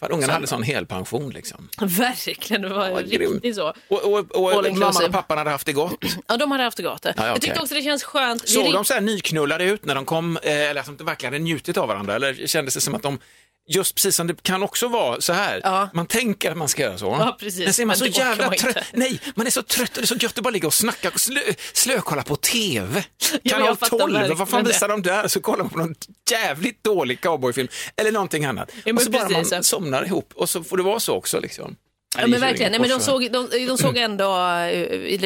[0.00, 1.68] för ungarna Så- hade sån helpension liksom.
[1.80, 3.32] Verkligen, det var grymt.
[3.34, 3.72] riktigt så.
[3.88, 5.06] Och, och, och mamman inclusive.
[5.06, 6.04] och pappan hade haft det gott.
[6.26, 7.04] Ja, de hade haft det gott.
[7.16, 8.48] ja, Jag tyckte också det känns skönt.
[8.48, 11.44] Såg de så här nyknullade ut när de kom, eh, eller att de verkligen hade
[11.44, 12.14] njutit av varandra?
[12.14, 13.18] Eller kändes det som att de,
[13.68, 15.88] just precis som det kan också vara så här, Ja.
[15.94, 17.06] man tänker att man ska göra så.
[17.06, 17.64] Ja, precis.
[17.64, 18.76] Men så är man så jävla man trött.
[18.92, 21.10] Nej, man är så trött och det är så gött att bara ligga och snacka
[21.10, 21.40] och slö,
[21.72, 23.04] slökolla på TV.
[23.44, 24.68] Kanal fattar 12, vad fan det.
[24.70, 25.28] visar de där?
[25.28, 25.94] Så kollar man på någon
[26.30, 28.70] jävligt dålig cowboyfilm eller någonting annat.
[28.84, 29.52] men och så bara precis.
[29.52, 31.76] man somnar ihop och så får det vara så också liksom.
[32.18, 32.72] Ja, men verkligen.
[32.72, 34.68] Nej, men de, såg, de, de såg ändå uh,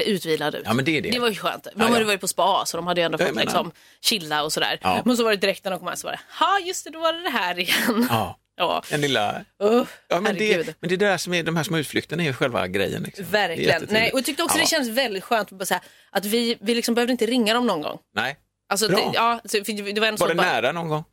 [0.08, 0.64] utvilade ut.
[0.66, 1.10] Ja, men det är det.
[1.10, 1.64] Det var ju skönt.
[1.64, 2.06] De Ja, hade ja.
[2.06, 4.78] varit på spa så de hade ju ändå fått liksom, chilla och sådär.
[4.82, 5.02] Ja.
[5.04, 6.90] Men så var det direkt när de kom här så var det, ja just det,
[6.90, 8.06] då var det det här igen.
[8.10, 8.82] Ja, Ja.
[8.90, 9.32] den lilla...
[9.62, 10.66] Uh, Ja, men, herregud.
[10.66, 13.02] det, men det där som är, de här små utflykterna är ju själva grejen.
[13.02, 13.24] Liksom.
[13.30, 13.86] Verkligen.
[13.90, 14.62] Nej, och jag tyckte också Ja.
[14.64, 17.66] det kändes väldigt skönt att, bara säga, att vi, vi liksom behövde inte ringa dem
[17.66, 17.98] någon gång.
[18.14, 18.36] Nej.
[18.72, 18.96] Alltså, Bra.
[18.96, 21.04] det, ja, så- det var, en Var det bara, nära någon gång?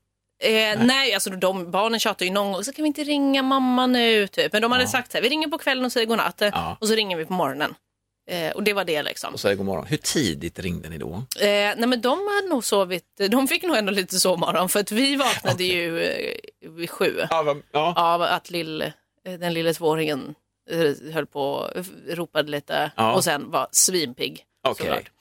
[0.43, 3.87] Eh, nej, alltså de, barnen tjatade ju någon gång, så kan vi inte ringa mamma
[3.87, 4.53] nu typ.
[4.53, 6.77] Men de hade sagt så här, vi ringer på kvällen och säger godnatt Ja.
[6.81, 7.75] och så ringer vi på morgonen.
[8.31, 9.33] Eh, och det var det liksom.
[9.33, 9.85] Och säger god morgon.
[9.85, 11.13] Hur tidigt ringde ni då?
[11.39, 14.91] Eh, nej men de hade nog sovit, de fick nog ändå lite sovmorgon för att
[14.91, 16.37] vi vaknade ju eh,
[16.69, 17.93] vid sju Ja, ja.
[17.97, 20.35] av att lill, eh, den lille tvååringen
[20.71, 21.69] eh, höll på,
[22.09, 23.13] ropade lite Ja.
[23.13, 24.43] och sen var svinpigg.
[24.67, 25.11] Såklart.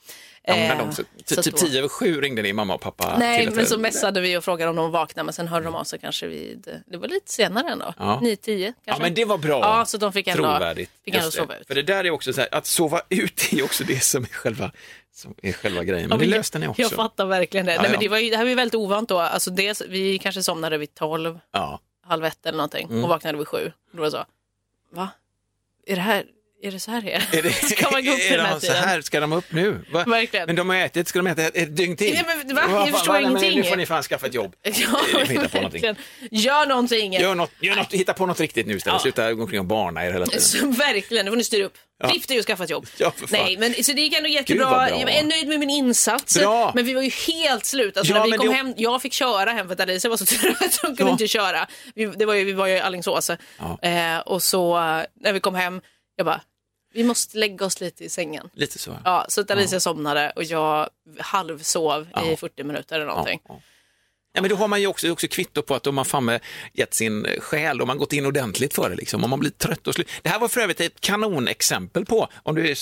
[0.47, 3.15] Ja, Eh, de, så, så typ då- tio över sju ringde ni mamma och pappa.
[3.19, 5.83] Nej, men så messade vi och frågade om de vaknade men sen hörde de av
[5.83, 8.19] sig kanske vid, det var lite senare ändå, Ja.
[8.23, 8.73] 9-10 kanske.
[8.85, 9.59] Ja, men det var bra.
[9.59, 10.91] Ja, så de fick ändå, Trovärdigt.
[11.05, 11.67] fick ändå sova ut.
[11.67, 14.27] För det där är också så här, att sova ut är också det som är
[14.27, 14.71] själva,
[15.13, 16.09] som är själva grejen.
[16.09, 16.81] Men det löste ni också.
[16.81, 17.73] Jag fattar verkligen det.
[17.73, 19.19] Ja, Nej, men det, var ju, det här var ju väldigt ovant då.
[19.19, 21.79] Alltså dels, vi kanske somnade vid 12, Ja.
[22.07, 23.03] halv ett eller någonting Mm.
[23.03, 23.71] och vaknade vid sju.
[23.91, 24.25] Då var det så,
[24.91, 25.09] va?
[25.87, 26.25] Är det här,
[26.63, 27.69] är det så här det är?
[27.75, 28.83] Ska man gå upp är den här de så tiden?
[28.83, 29.85] här, ska de upp nu?
[29.91, 30.03] Va?
[30.07, 30.45] Verkligen.
[30.45, 32.13] Men de har ätit, ska de äta ett, ett dygn till?
[32.13, 32.61] Nej, men va?
[32.69, 33.19] Jag förstår va?
[33.19, 33.55] Men ingenting.
[33.57, 34.55] Nu får ni fan skaffa ett jobb.
[34.63, 34.73] Ja,
[35.27, 35.95] hitta på någonting.
[36.31, 37.13] Gör någonting.
[37.13, 38.93] Gör något, gör något, hitta på något riktigt nu istället.
[38.95, 38.99] Ja.
[38.99, 40.41] Sluta gå omkring och barna er hela tiden.
[40.41, 41.73] Så, verkligen, det får ni styra upp.
[41.99, 42.07] Ja.
[42.07, 42.87] Drift är ju att skaffa ett jobb.
[42.97, 43.13] Ja.
[43.29, 44.69] Nej, men så det gick ändå jättebra.
[44.69, 44.89] bra.
[44.89, 46.37] Jag är nöjd med min insats.
[46.39, 46.71] Bra.
[46.75, 47.97] Men vi var ju helt slut.
[47.97, 50.17] Alltså, Ja, när vi kom det- hem, jag fick köra hem för att Alicia var
[50.17, 50.79] så trött.
[50.81, 51.11] Hon kunde Ja.
[51.11, 51.67] inte köra.
[51.95, 53.31] Vi, det var ju, vi var ju i Alingsås.
[53.59, 53.79] Ja.
[53.89, 55.81] Eh, och så eh, när vi kom hem,
[56.15, 56.41] jag bara,
[56.93, 58.49] vi måste lägga oss lite i sängen.
[58.53, 58.97] Lite så.
[59.03, 62.35] Ja, så att Alicia somnade och jag halvsov i Ja.
[62.37, 63.39] 40 minuter eller någonting.
[63.47, 63.61] Ja, ja.
[64.35, 66.41] Ja, men då har man ju också, också kvitto på att de har fan med
[66.73, 68.95] gett sin själ, de har gått in ordentligt för det.
[68.95, 69.23] Liksom.
[69.23, 70.09] Om man blir trött och slut.
[70.21, 72.75] Det här var för övrigt ett kanonexempel på, om du,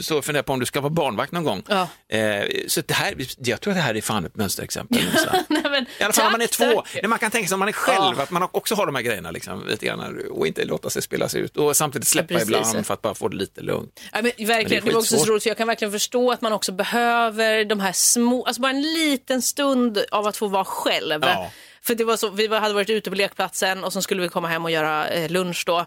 [0.00, 1.62] så funderar på om du ska vara barnvakt någon gång.
[1.68, 1.88] Ja.
[2.16, 4.98] Eh, så det här, jag tror att det här är fan ett mönsterexempel.
[5.48, 6.82] Nej, men, I alla fall om man är två.
[6.94, 8.22] Nej, man kan tänka sig om man är själv, Ja.
[8.22, 11.34] att man också har de här grejerna liksom, lite grann, och inte låta sig spelas
[11.34, 14.00] ut och samtidigt släppa Ja, ibland för att bara få det lite lugnt.
[14.12, 16.30] Ja, men verkligen, Men det det, var också så roligt för jag kan verkligen förstå
[16.32, 20.46] att man också behöver de här små, alltså bara en liten stund av att få
[20.48, 21.22] vara själv.
[21.22, 21.50] Ja.
[21.82, 24.48] För det var så, vi hade varit ute på lekplatsen och så skulle vi komma
[24.48, 25.86] hem och göra eh, lunch då.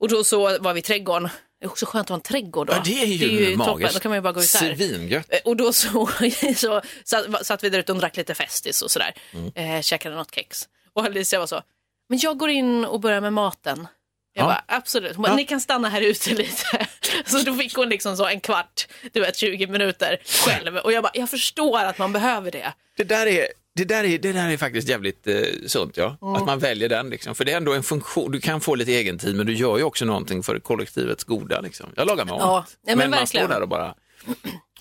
[0.00, 1.28] Och då så var vi i trädgården.
[1.60, 2.72] Det är också skönt att ha en trädgård då.
[2.72, 3.94] Ja, det är ju, toppen, magiskt.
[3.94, 4.74] då kan man ju bara gå ut där.
[4.76, 5.26] Svingött.
[5.28, 6.08] Eh, Och då så,
[6.56, 9.14] så satt, satt vi där ute och drack lite Festis och sådär.
[9.32, 9.52] Mm.
[9.76, 10.68] Eh, käkade något kex.
[10.92, 11.62] Och Alicia var så,
[12.08, 13.86] men jag går in och börjar med maten.
[14.32, 14.46] Jag Ja.
[14.46, 15.16] bara, absolut.
[15.16, 15.36] Hon bara, Ja.
[15.36, 16.86] ni kan stanna här ute lite.
[17.26, 20.76] Så då fick hon liksom så en kvart, du vet 20 minuter själv.
[20.76, 22.72] Och jag bara, jag förstår att man behöver det.
[22.96, 23.46] Det där är,
[23.76, 25.34] det där är, det där är faktiskt jävligt eh,
[25.66, 26.16] sunt, ja.
[26.22, 26.34] Mm.
[26.34, 27.34] Att man väljer den, liksom.
[27.34, 28.32] för det är ändå en funktion.
[28.32, 31.60] Du kan få lite egen tid, men du gör ju också någonting för kollektivets goda.
[31.60, 31.86] Liksom.
[31.96, 33.94] Jag lagar mat, Ja, ja, men men, man står där och bara,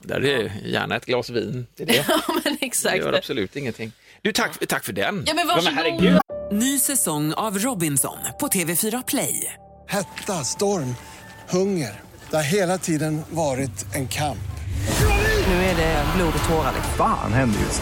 [0.02, 1.68] där är gärna ett glas vin.
[1.76, 2.06] Det, är det.
[2.08, 2.98] Ja men det exakt.
[2.98, 3.92] gör absolut ingenting.
[4.22, 5.24] Du, tack, tack för den.
[5.28, 6.22] Ja, men varsågod.
[6.52, 9.54] Ny säsong av Robinson på TV4 Play.
[9.88, 10.96] Hetta, storm,
[11.50, 12.02] hunger.
[12.30, 14.38] Det har hela tiden varit en kamp.
[15.48, 16.72] Nu är det blod och tårar.
[16.76, 16.94] liksom.
[16.98, 17.82] Fan händer just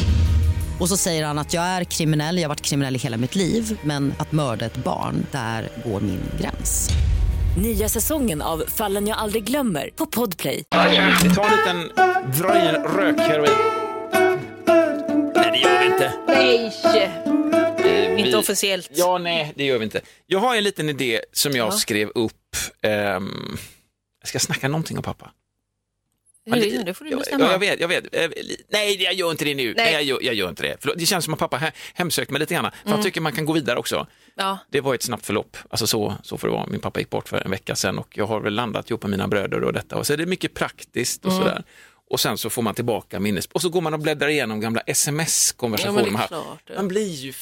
[0.81, 3.35] Och så säger han att jag är kriminell, jag har varit kriminell i hela mitt
[3.35, 6.89] liv men att mörda ett barn, där går min gräns.
[7.57, 10.55] Nya säsongen av Fallen jag aldrig glömmer på Podplay.
[11.23, 11.91] Vi tar en liten,
[12.39, 13.51] dra i en rökheroin.
[15.35, 16.13] Nej, det gör vi inte.
[16.27, 18.21] Nej!
[18.25, 18.89] Inte officiellt.
[18.93, 20.01] Ja, nej, det gör vi inte.
[20.27, 21.71] Jag har en liten idé som jag Ja.
[21.71, 22.55] skrev upp.
[22.81, 23.57] ehm,
[24.21, 25.31] jag ska snacka någonting om pappa.
[26.45, 27.43] Det, det får du bestämma.
[27.45, 28.15] Ja, jag vet, jag vet.
[28.15, 28.29] Eh,
[28.69, 29.65] Nej, jag gör inte det nu.
[29.65, 29.93] Nej, Nej.
[29.93, 30.77] jag, gör, jag gör inte det.
[30.79, 32.63] Förlåt, det känns som att pappa he- hemsökt mig lite grann.
[32.71, 32.93] För Mm.
[32.93, 34.07] han tycker man kan gå vidare också.
[34.35, 34.57] Ja.
[34.69, 35.57] Det var ett snabbt förlopp.
[35.69, 36.67] Alltså så, så får det vara.
[36.67, 39.11] Min pappa gick bort för en vecka sedan och jag har väl landat ihop med
[39.11, 39.95] mina bröder och detta.
[39.97, 41.43] Och så är det mycket praktiskt och Mm.
[41.43, 41.63] sådär.
[42.09, 43.45] Och sen så får man tillbaka minnes...
[43.45, 46.19] Och så går man och bläddrar igenom gamla sms-konversationer.
[46.19, 46.57] är ja.
[46.75, 47.33] Man blir ju...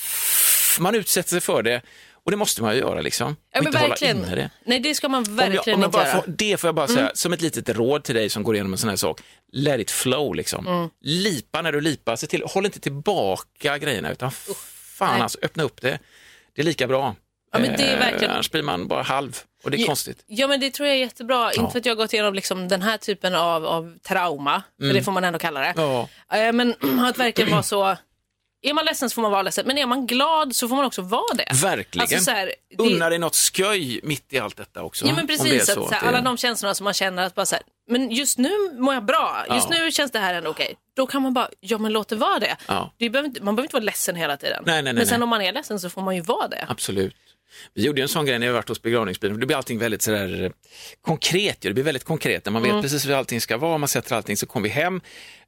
[0.79, 1.81] Man utsätter sig för det.
[2.29, 3.35] Och det måste man ju göra liksom.
[3.53, 4.17] Ja, inte hålla verkligen.
[4.17, 4.49] inne det.
[4.65, 6.21] Nej, det ska man Om verkligen jag, om jag inte göra.
[6.21, 7.11] får, det får jag bara säga, Mm.
[7.15, 9.21] som ett litet råd till dig som går igenom en sån här sak.
[9.51, 10.67] Let it flow liksom.
[10.67, 10.89] Mm.
[11.01, 14.31] Lipa när du lipar, se till, håll inte tillbaka grejerna utan
[14.97, 15.21] fan nej.
[15.21, 15.99] alltså, öppna upp det.
[16.55, 17.15] Det är lika bra.
[17.51, 19.85] Ja, men det är Eh, verkligen- Annars blir man bara halv och det är Ja,
[19.87, 20.23] konstigt.
[20.27, 21.51] Ja, men det tror jag är jättebra.
[21.55, 21.61] Ja.
[21.61, 24.83] Inte för att jag har gått igenom liksom den här typen av, av trauma, för
[24.83, 24.95] Mm.
[24.95, 25.73] det får man ändå kalla det.
[25.77, 26.09] Ja.
[26.37, 27.97] Eh, Men att verkligen vara så...
[28.62, 30.86] Är man ledsen så får man vara ledsen, men är man glad så får man
[30.86, 31.45] också vara det.
[31.62, 32.02] Verkligen.
[32.02, 35.06] Alltså, så här, det- Unna dig något sköj mitt i allt detta också.
[35.06, 37.36] Ja men precis, så att, så här, det- alla de känslorna som man känner att
[37.36, 39.78] bara så här, men just nu mår jag bra, just Ja.
[39.80, 40.76] nu känns det här ändå okej.
[40.95, 42.58] Då kan man bara, ja men låt det vara det.
[42.67, 42.93] Ja.
[42.98, 44.63] det behöver inte, man behöver inte vara ledsen hela tiden.
[44.65, 46.65] Nej, nej, nej, men sen om man är ledsen så får man ju vara det.
[46.69, 47.15] Absolut.
[47.74, 49.39] Vi gjorde ju en sån grej när vi varit hos begravningsbyrån.
[49.39, 50.52] Det blir allting väldigt sådär eh,
[51.02, 51.62] konkret.
[51.62, 52.82] Det blir väldigt konkret när man vet Mm.
[52.82, 53.78] precis hur allting ska vara.
[53.78, 55.02] Man sätter allting så kom vi hem.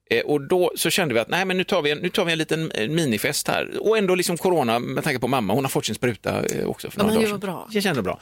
[0.09, 2.25] Eh, Och då så kände vi att nej, men nu, tar vi en, nu tar
[2.25, 3.69] vi en liten eh, minifest här.
[3.87, 6.89] Och ändå liksom corona med tanke på mamma, hon har fått sin spruta eh, också
[6.89, 7.67] för Ja, några men dagar bra.
[7.73, 8.19] Det kändes bra.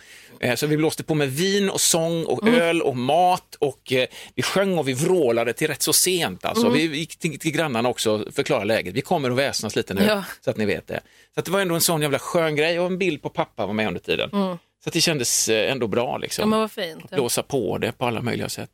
[0.56, 2.62] Så vi blåste på med vin och sång och Mm.
[2.62, 3.94] öl och mat och
[4.36, 6.46] vi sjöng och vi vrålade till rätt så sent.
[6.46, 6.66] Alltså.
[6.68, 6.78] Mm.
[6.78, 8.94] Vi gick till, till grannarna också och förklarade läget.
[8.94, 10.24] Vi kommer att väsnas lite nu Ja.
[10.42, 11.00] så att ni vet det.
[11.34, 13.66] Så att det var ändå en sån jävla skön grej och en bild på pappa
[13.66, 14.30] var med under tiden.
[14.34, 14.58] Mm.
[14.84, 16.42] Så att det kändes ändå bra liksom.
[16.42, 17.10] Ja, men vad fint.
[17.10, 18.70] Blåsa på det på alla möjliga sätt.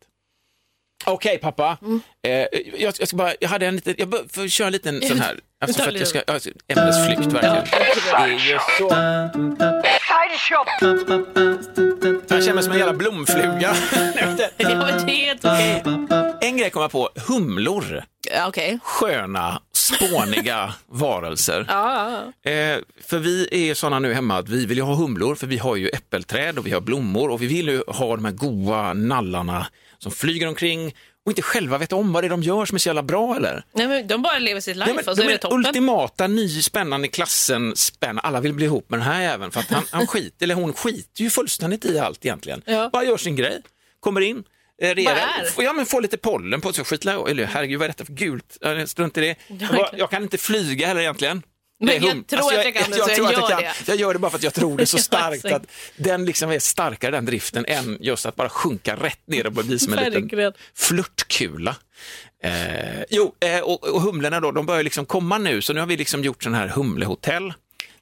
[1.05, 2.01] Okej pappa, Mm.
[2.27, 2.31] eh,
[2.81, 5.39] jag, jag, ska bara, jag hade en liten, jag får köra en liten sån här,
[5.62, 7.65] alltså för att jag ska, alltså, ämnesflykt verkligen.
[7.65, 8.89] Det är ju så.
[12.27, 13.75] Jag känner mig som en jävla blomfluga.
[16.41, 18.03] En grej kom jag på, humlor.
[18.47, 18.79] Okej.
[18.84, 21.60] Sköna, spåniga varelser.
[22.45, 22.77] Eh,
[23.08, 25.75] för vi är sådana nu hemma att vi vill ju ha humlor för vi har
[25.75, 29.67] ju äppelträd och vi har blommor och vi vill ju ha de här goa nallarna
[29.99, 32.79] som flyger omkring och inte själva vet om vad det är de gör som är
[32.79, 33.63] så jävla bra eller?
[33.73, 35.58] Nej, men de bara lever sitt life Ja, men, och så de är det toppen.
[35.58, 38.19] ultimata, ny, spännande i klassen, spänn.
[38.19, 40.73] Alla vill bli ihop med den här jäveln för att han, han skiter, eller hon
[40.73, 42.62] skiter ju fullständigt i allt egentligen.
[42.65, 42.89] Ja.
[42.93, 43.62] Bara gör sin grej,
[43.99, 44.43] kommer in,
[44.81, 44.95] eh,
[45.53, 48.13] får, ja, men får lite pollen på sig, skitla, eller herregud vad är detta för
[48.13, 49.36] gult, Eh, strunt i det.
[49.47, 51.41] Jag, bara, jag kan inte flyga heller egentligen.
[51.79, 53.61] Men jag hum- tror att jag kan det, så jag tror att gör kan.
[53.61, 53.73] det.
[53.88, 55.63] Jag gör det bara för att jag tror det så starkt att
[55.97, 59.79] den liksom är starkare den driften än just att bara sjunka rätt ner och bli
[59.79, 61.75] som en liten flörtkula.
[62.43, 65.88] Eh, jo, eh, och, och humlorna då, de börjar liksom komma nu, så nu har
[65.88, 67.53] vi liksom gjort sån här humlehotell.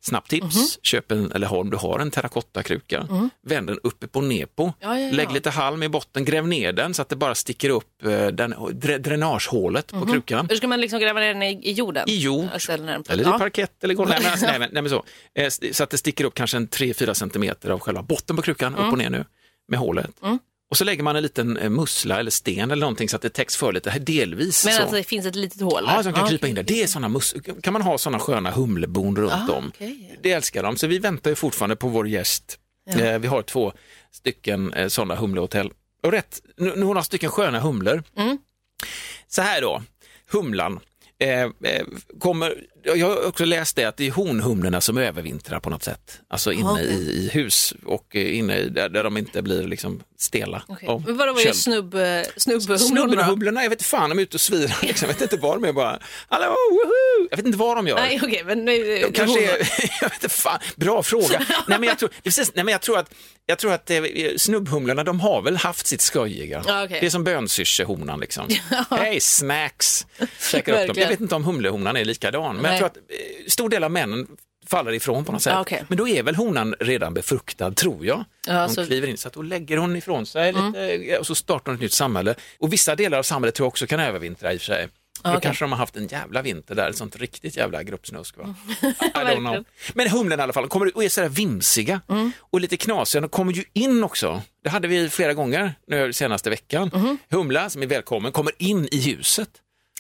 [0.06, 0.66] Snabbt tips, Mhm.
[0.82, 3.08] köp en, eller har, om du har en terrakottakruka,
[3.48, 4.74] vänd den uppe på ner på, Mm.
[4.80, 5.12] Ja, ja, ja.
[5.14, 8.28] lägg lite halm i botten, gräv ner den så att det bara sticker upp eh,
[8.28, 10.12] den, drä, dränagehålet på Mhm.
[10.12, 10.48] krukan.
[10.50, 12.10] Hur ska man liksom gräva ner den i, i jorden?
[12.10, 12.46] I jord.
[12.54, 12.70] Och
[13.10, 14.10] Eller i parkett eller golv.
[14.42, 15.04] Nej, nej, nej, så.
[15.36, 18.74] Eh, så att det sticker upp kanske en 3-4 centimeter av själva botten på krukan,
[18.74, 18.86] Mm.
[18.86, 19.26] upp och ner nu,
[19.68, 20.12] med hålet.
[20.74, 23.30] Och så lägger man en liten eh, mussla eller sten eller någonting så att det
[23.30, 24.66] täcks för lite, delvis.
[24.66, 24.82] Men så.
[24.82, 26.64] alltså det finns ett litet hål Ja, som kan Ja, krypa in där.
[26.64, 29.72] Det är såna mus- kan man ha sådana sköna humlebon runt Ah, om.
[30.22, 30.78] Det älskar de.
[30.78, 32.58] Så vi väntar ju fortfarande på vår gäst.
[32.86, 33.00] Ja.
[33.00, 33.74] Eh, vi har två
[34.12, 35.72] stycken eh, sådana humlehotell.
[36.04, 38.04] Och rätt, nu, nu några stycken sköna humlor.
[38.18, 38.38] Mm.
[39.28, 39.84] Så här då,
[40.32, 40.80] humlan.
[41.20, 41.50] Eh,
[42.20, 46.20] kommer, jag har också läst det att det är honhumlorna som övervintrar på något sätt.
[46.28, 46.86] Alltså inne Okej.
[46.86, 50.64] i, i hus och eh, inne i, där, där de inte blir liksom stela.
[50.68, 50.90] Okej.
[50.90, 52.02] av Men vadå, vad är snubb, eh,
[52.38, 52.78] snubbhumlorna?
[52.78, 54.78] Snubbehumlorna, jag vet inte fan, de är ute och svirar.
[54.82, 55.08] Liksom.
[55.08, 56.00] Jag vet inte vad de är bara.
[56.28, 57.28] Hallå, woho!
[57.30, 57.96] Jag vet inte vad de gör.
[57.96, 59.00] Nej, okej, men nu...
[59.02, 59.58] De kanske är,
[60.02, 61.46] jag vet inte fan, bra fråga.
[61.68, 63.14] Nej men jag tror, precis, nej, men jag tror att,
[63.46, 64.02] jag tror att eh,
[64.38, 66.64] snubbhumlorna, de har väl haft sitt skojiga.
[66.68, 66.98] Ja, okej.
[67.00, 68.48] Det är som bönsyrskehonan liksom.
[68.90, 70.08] Hej, snacks!
[70.52, 70.96] Käkar upp dem.
[71.00, 72.73] Jag vet inte om humlehonan är likadan, men.
[72.74, 74.28] Jag tror att eh, stor del av männen
[74.68, 75.56] faller ifrån på något sätt.
[75.60, 75.84] Okej.
[75.88, 78.24] Men då är väl honan redan befruktad, tror jag.
[78.48, 80.74] Ja, hon så- kliver in, så att då lägger hon ifrån sig Mm.
[80.74, 82.36] lite, och så startar hon ett nytt samhälle.
[82.60, 84.88] Och vissa delar av samhället tror jag också kan övervintra i och för sig.
[85.24, 85.42] Då okej.
[85.42, 88.38] kanske de har haft en jävla vinter där, ett sånt riktigt jävla gruppsnusk.
[88.38, 88.56] Va?
[89.14, 89.66] Verkligen.
[89.94, 92.32] Men humlen i alla fall, kommer och är sådär vimsiga Mm.
[92.40, 93.22] och lite knasiga.
[93.22, 94.42] De kommer ju in också.
[94.64, 96.90] Det hade vi flera gånger nu senaste veckan.
[96.92, 97.18] Mm-hmm.
[97.30, 99.50] Humla som är välkommen kommer in i huset.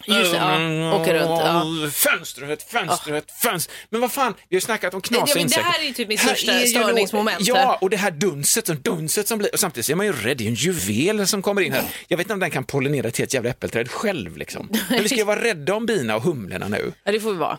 [0.05, 0.55] Just det, ja.
[0.55, 1.65] Mm, Åker runt, ja.
[1.91, 3.75] Fönstret, fönstret, fönstret.
[3.89, 5.63] Men vad fan, vi har ju snackat om Ja, knasiga men det insekter.
[5.71, 7.37] här är ju typ mitt Här största störningsmoment.
[7.39, 10.37] Ja, och det här dunset, som, dunset som blir, och samtidigt är man ju rädd,
[10.37, 11.83] det är en juvel som kommer in här.
[12.07, 14.69] Jag vet inte om den kan pollinera till ett jävla äppelträd själv liksom.
[14.89, 16.93] Men vi ska ju vara rädda om bina och humlorna nu.
[17.03, 17.57] Ja, det får vi vara.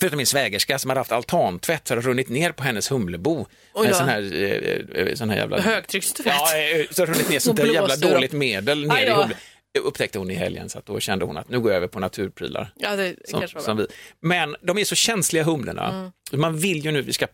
[0.00, 3.46] Förutom min svägerska som har haft altantvätt så har det runnit ner på hennes humlebo.
[3.74, 5.60] Oj sån här, eh, eh, sån här jävla...
[5.60, 6.26] Högtryckstvätt.
[6.26, 9.28] Ja, eh, så har det runnit ner sånt där jävla dåligt medel ner i då.
[9.78, 12.00] Upptäckte hon i helgen så att då kände hon att nu går jag över på
[12.00, 12.72] naturprylar.
[12.76, 13.86] Ja, det Som, som vi.
[14.20, 15.88] Men de är så känsliga humlorna.
[15.88, 16.10] Mm.
[16.40, 17.26] Man vill ju nu, vi ska,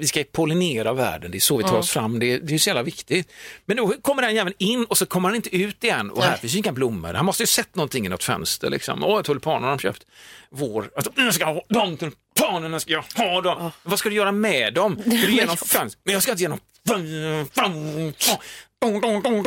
[0.00, 1.80] vi ska pollinera världen, det är så vi tar Mm.
[1.80, 3.32] oss fram, det, det är så jävla viktigt.
[3.66, 6.30] Men då kommer den jäveln in och så kommer han inte ut igen och här
[6.30, 6.38] Nej.
[6.40, 7.14] finns ju inga blommor.
[7.14, 9.04] Han måste ju sett någonting i något fönster liksom.
[9.04, 10.06] Åh, tulpaner har de köpt.
[10.50, 13.70] Vår, alltså, jag ska ha de tulpanerna, ska jag ha dem.
[13.82, 14.98] Vad ska du göra med dem?
[15.02, 16.00] Ska du ge dem fönster?
[16.04, 16.60] Men jag ska inte ge dem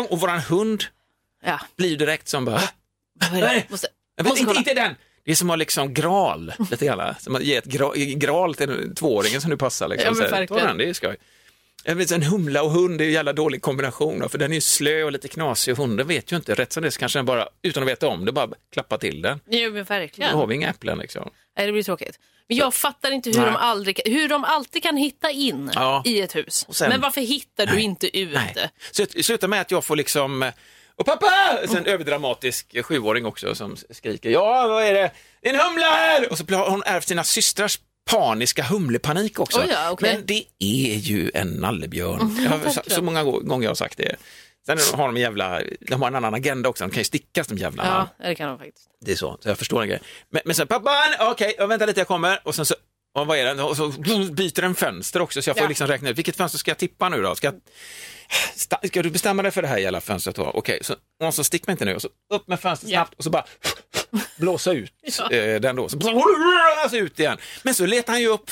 [0.09, 0.83] och våran hund
[1.45, 1.59] Ja.
[1.75, 2.61] blir direkt som bara?
[3.31, 3.65] Nej.
[3.69, 4.95] Måste, jag vet, inte, inte den.
[5.25, 7.15] Det är som att liksom gral, lite grann.
[7.19, 9.87] Som att ge ett gra, gral till en tvååringen som nu passar.
[9.87, 10.07] Liksom.
[10.15, 10.67] Ja, men verkligen.
[10.67, 11.15] den, det är skoj.
[11.85, 14.61] Vet, en humla och hund är ju en jävla dålig kombination, för den är ju
[14.61, 16.55] slö och lite knasig och hunden vet ju inte.
[16.55, 19.21] Rätt som det så kanske den bara, utan att veta om det, bara klappar till
[19.21, 19.39] den.
[19.49, 20.49] Jo, men Då har verkligen.
[20.49, 21.29] vi inga äpplen liksom.
[21.57, 22.19] Nej, det blir tråkigt.
[22.47, 23.45] Men jag fattar inte hur Nej.
[23.45, 26.01] de, aldrig, hur de alltid kan hitta in Ja.
[26.05, 26.65] i ett hus.
[26.69, 27.83] Sen- Men varför hittar du Nej.
[27.83, 28.33] inte ut?
[28.33, 28.69] Nej.
[28.91, 30.51] Så det slutar med att jag får liksom,
[31.01, 31.57] och pappa!
[31.67, 35.11] Så en överdramatisk sjuåring också som skriker, ja vad är det?
[35.41, 36.31] Det är en humla här!
[36.31, 39.59] Och så har hon ärvt sina systrars paniska humlepanik också.
[39.61, 40.13] Oj, ja, okej.
[40.13, 42.21] Men det är ju en nallebjörn.
[42.21, 42.83] Mm, verkligen.
[42.87, 44.15] så många gå- gånger jag har sagt det.
[44.65, 47.57] Sen har de jävla, de har en annan agenda också, de kan ju stickas de
[47.57, 48.09] jävlarna.
[48.19, 48.87] Ja, det kan de faktiskt.
[49.05, 50.01] Det är så, så jag förstår en grej.
[50.29, 52.39] Men, men sen, pappan, okej, okay, vänta lite, jag kommer.
[52.43, 52.75] Och sen så,
[53.19, 53.63] och vad är det?
[53.63, 53.87] Och så
[54.31, 55.69] byter den fönster också, så jag får Ja.
[55.69, 57.35] liksom räkna ut, vilket fönster ska jag tippa nu då?
[57.35, 57.55] Ska, jag,
[58.55, 60.43] sta- ska du bestämma dig för det här jävla fönstret då?
[60.43, 62.97] Okej, så, och så stick mig inte nu, och så upp med fönstret Ja.
[62.99, 63.45] snabbt och så bara
[64.37, 65.31] blåsa ut Ja.
[65.31, 65.89] eh, den då.
[65.89, 65.99] Så,
[66.89, 67.37] så ut igen.
[67.63, 68.51] Men så letar han ju upp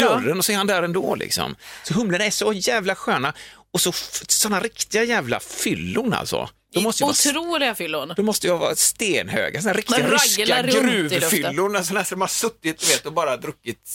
[0.00, 1.56] dörren och så är han där ändå liksom.
[1.84, 3.32] Så humlorna är så jävla sköna
[3.74, 3.92] och så
[4.28, 6.48] sådana riktiga jävla fyllon alltså.
[6.74, 8.12] De måste ju vara Otroliga fyllon.
[8.16, 13.12] de måste ju vara stenhöga, såna riktiga ryska gruvfyllon, såna som har suttit vet, och
[13.12, 13.90] bara druckit,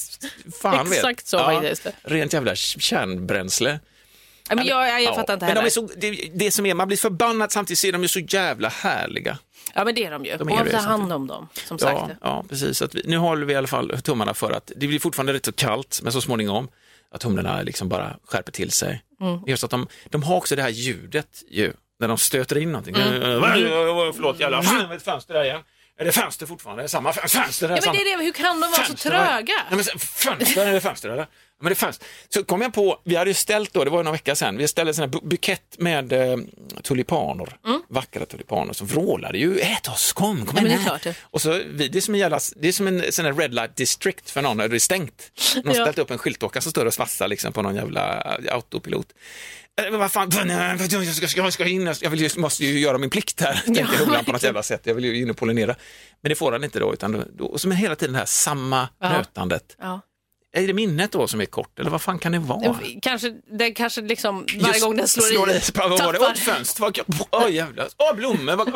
[0.61, 0.97] fan vet.
[0.97, 1.87] Exakt så faktiskt.
[2.03, 3.79] Rent jävla kärnbränsle.
[4.49, 5.61] Ja, men jag, jag, jag fattar inte Men heller.
[5.61, 8.07] de är så, det, det som är, man blir förbannad samtidigt så är de ju
[8.07, 9.37] så jävla härliga.
[9.73, 10.37] Ja, men det är de ju.
[10.37, 12.01] De är och ta hand om dem, som sagt.
[12.09, 12.81] Ja, ja precis.
[12.81, 15.45] Att vi, nu håller vi i alla fall tummarna för att det blir fortfarande rätt
[15.45, 16.67] så kallt, men så småningom
[17.15, 19.03] att humlorna liksom bara skärper till sig.
[19.21, 19.39] Mm.
[19.47, 22.95] Just att de, de har också det här ljudet ju, när de stöter in någonting.
[22.95, 23.13] Mm.
[23.21, 23.41] Mm.
[24.13, 25.61] Förlåt, jävla fan, ett fönster där igen.
[25.99, 26.81] Är det fönster fortfarande?
[26.81, 27.67] Är det samma fönster?
[27.67, 29.53] där, Ja, men det är det, hur kan de vara så Fönster, tröga?
[29.69, 31.27] Nej, men så- fönster, är det fönster eller?
[31.59, 31.99] Ja, Men det fanns.
[32.29, 34.67] Så kom jag på, vi hade ju ställt då, det var några vecka sedan, vi
[34.67, 36.37] ställde sån här bu- bukett med eh,
[36.83, 37.57] tulipaner,
[37.89, 40.57] vackra tulipaner som vrålade ju, ät oss, kom, kom Mm.
[40.57, 40.83] Ja, men det är igen.
[40.85, 41.15] klart det.
[41.21, 43.53] Och så, vi, det är som en jävla, det är som en sån här red
[43.53, 45.31] light district för någon, när det är stängt.
[45.55, 45.83] De har Ja.
[45.83, 49.07] ställt upp en skyltdocka som står och svassar liksom på någon jävla eh, autopilot.
[49.81, 50.29] Eh, Men vad fan,
[50.91, 53.83] jag ska, ska, ska in, jag vill, ju- måste ju göra min plikt här, tänker
[53.97, 54.81] humlan på något jävla sätt.
[54.83, 55.75] Jag vill ju in och pollinera.
[56.21, 58.25] Men det får han inte då, utan då, och som är hela tiden det här
[58.25, 59.09] samma Ja.
[59.09, 59.75] nötandet.
[59.79, 60.01] Ja.
[60.51, 62.75] Är det minnet då som är kort, eller vad fan kan det vara?
[63.01, 66.19] Kanske, det kanske liksom varje Just gång den slår, i, Vad var det?
[66.19, 66.35] Åh, tappar.
[66.35, 66.99] fönster, vad
[67.31, 68.67] Åh jävlar, åh blommor, vad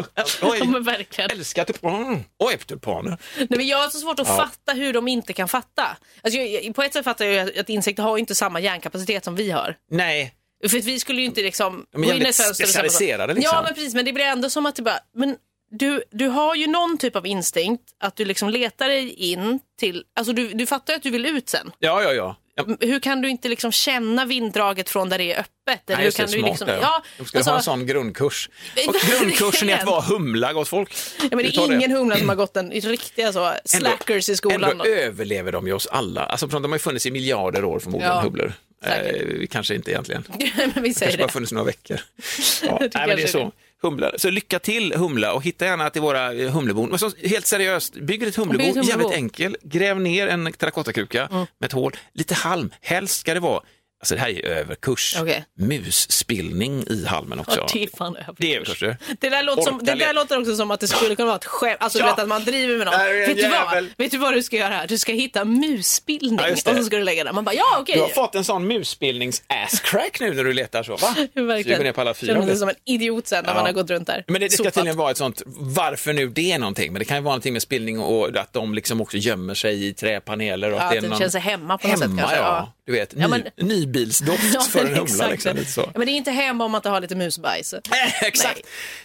[0.41, 1.29] Oj, Ja, men verkligen.
[1.31, 2.19] älskar typ, mm.
[2.39, 3.17] Åh, tulpaner.
[3.37, 4.35] Nej, men jag har så svårt att Ja.
[4.37, 5.97] fatta hur de inte kan fatta.
[6.23, 9.51] Alltså, jag, på ett sätt fattar jag att insekter har inte samma hjärnkapacitet som vi
[9.51, 9.75] har.
[9.91, 10.33] Nej,
[10.69, 11.85] För vi skulle ju inte liksom...
[11.91, 13.51] De är jävligt specialiserade, liksom.
[13.55, 13.93] Ja, men precis.
[13.93, 14.99] Men det blir ändå som att det bara...
[15.15, 15.35] Men
[15.73, 20.03] du, du har ju någon typ av instinkt att du liksom letar dig in till...
[20.15, 21.71] Alltså du, du fattar ju att du vill ut sen.
[21.79, 22.35] ja, ja, ja.
[22.55, 22.65] ja.
[22.79, 25.89] Hur kan du inte liksom känna vinddraget från där det är öppet?
[25.89, 27.85] Eller Nej, hur kan det, du smart liksom, ja, De skulle alltså, ha en sån
[27.87, 28.49] grundkurs.
[28.87, 30.93] Och grundkursen är att vara humla, gott folk.
[31.21, 34.71] ja, men det är ingen humla som har gått en riktiga så, slackers i skolan.
[34.71, 36.25] Ändå överlever de ju oss alla.
[36.25, 38.53] Alltså, de har ju funnits i miljarder år förmodligen, Ja, humlor.
[38.85, 40.23] Eh, kanske inte egentligen.
[40.73, 41.33] men vi säger kanske bara det.
[41.33, 41.99] funnits några veckor.
[42.63, 43.51] Ja, nej, men det är så.
[43.83, 44.11] Humla.
[44.17, 46.89] Så lycka till Humla och hitta gärna till våra eh, humlebon.
[46.89, 48.81] Men så, helt seriöst, Bygg ett humlebo.
[48.83, 49.57] jävligt enkel.
[49.63, 51.45] Gräv ner en terrakottakruka Mm.
[51.59, 52.71] med ett hål, lite halm.
[52.81, 53.61] Helst ska det vara,
[54.03, 55.45] alltså det här är överkurs, Okej.
[55.59, 57.59] musspillning i halmen också.
[57.59, 58.35] Ja, det är fan överkurs.
[58.39, 58.97] Det är överkurs.
[59.19, 61.45] Det där, låter som, det där låter också som att det skulle kunna vara ett
[61.45, 61.77] skämt.
[61.79, 62.05] Alltså Ja.
[62.05, 62.93] du vet att man driver med någon.
[62.95, 63.85] Är Vet du, vad?
[63.97, 64.87] vet du vad du ska göra här?
[64.87, 67.35] Du ska hitta musbildning Ja, och så ska du lägga den.
[67.35, 67.95] Man bara ja okej.
[67.95, 70.97] Du har fått en sån musspillnings-ass-crack nu när du letar så, va?
[71.15, 71.77] Så du Verkligen.
[71.77, 72.33] går ner på alla fyra.
[72.33, 73.55] Känner mig som en idiot sen när Ja.
[73.55, 74.23] man har gått runt där.
[74.27, 77.05] Men det, det ska tydligen vara ett sånt, varför nu det är någonting, men det
[77.05, 80.71] kan ju vara någonting med spillning och att de liksom också gömmer sig i träpaneler.
[80.71, 81.17] Och Ja, att det är att det någon...
[81.17, 82.37] känner sig hemma på något hemma, sätt kanske.
[82.37, 82.73] Ja.
[82.85, 82.91] Ja.
[82.91, 85.27] Du vet, ny, Ja, men- nybilsdoft Ja, för en humla.
[85.27, 85.81] Liksom, lite så.
[85.81, 87.73] Ja, men det är inte hemma om man inte har lite musbajs.
[88.21, 88.61] Exakt.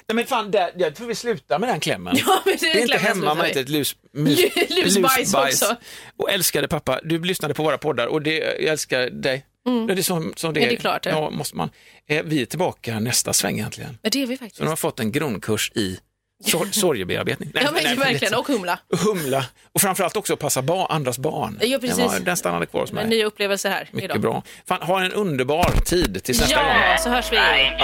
[0.09, 0.15] Nej.
[0.15, 2.17] men fan, där, jag tror vi slutar med den klämmen.
[2.27, 5.35] Ja, men det är det är inte hemma om man inte ett lus, mus, Lusbajs
[5.35, 5.77] också.
[6.17, 9.45] Och älskade pappa, du lyssnade på våra poddar och det, jag älskar dig.
[9.87, 11.07] Det är som, som det Ja, det är klart.
[11.07, 11.71] Ja, måste man.
[12.09, 13.99] Eh, vi är tillbaka nästa sväng egentligen.
[14.03, 14.57] Men det är vi faktiskt.
[14.57, 15.99] Så de har fått en grundkurs i
[16.45, 17.51] sor- sorgebearbetning.
[17.55, 18.35] Nej, ja, men nej, verkligen.
[18.35, 18.79] Och humla.
[19.05, 21.59] Humla och framförallt också passa ba andras barn.
[21.63, 21.97] Ja, precis.
[21.97, 23.05] Den, var, den stannade kvar hos mig.
[23.05, 24.21] Men nya upplevelser här Mycket idag.
[24.21, 24.43] bra.
[24.69, 26.73] Fan, ha en underbar tid tills nästa gång.
[26.91, 27.37] Ja, så hörs vi.
[27.37, 27.77] Hej,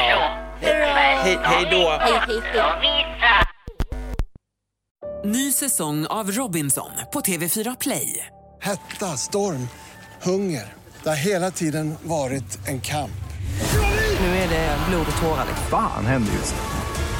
[1.42, 2.00] hej då.
[5.24, 8.26] Ny säsong av Robinson på TV4 Play.
[8.62, 9.68] Hetta, storm,
[10.22, 10.72] hunger.
[11.02, 13.10] Det har hela tiden varit en kamp.
[14.20, 15.46] Nu är det blod och tårar.
[15.70, 16.83] Fan händer just nu.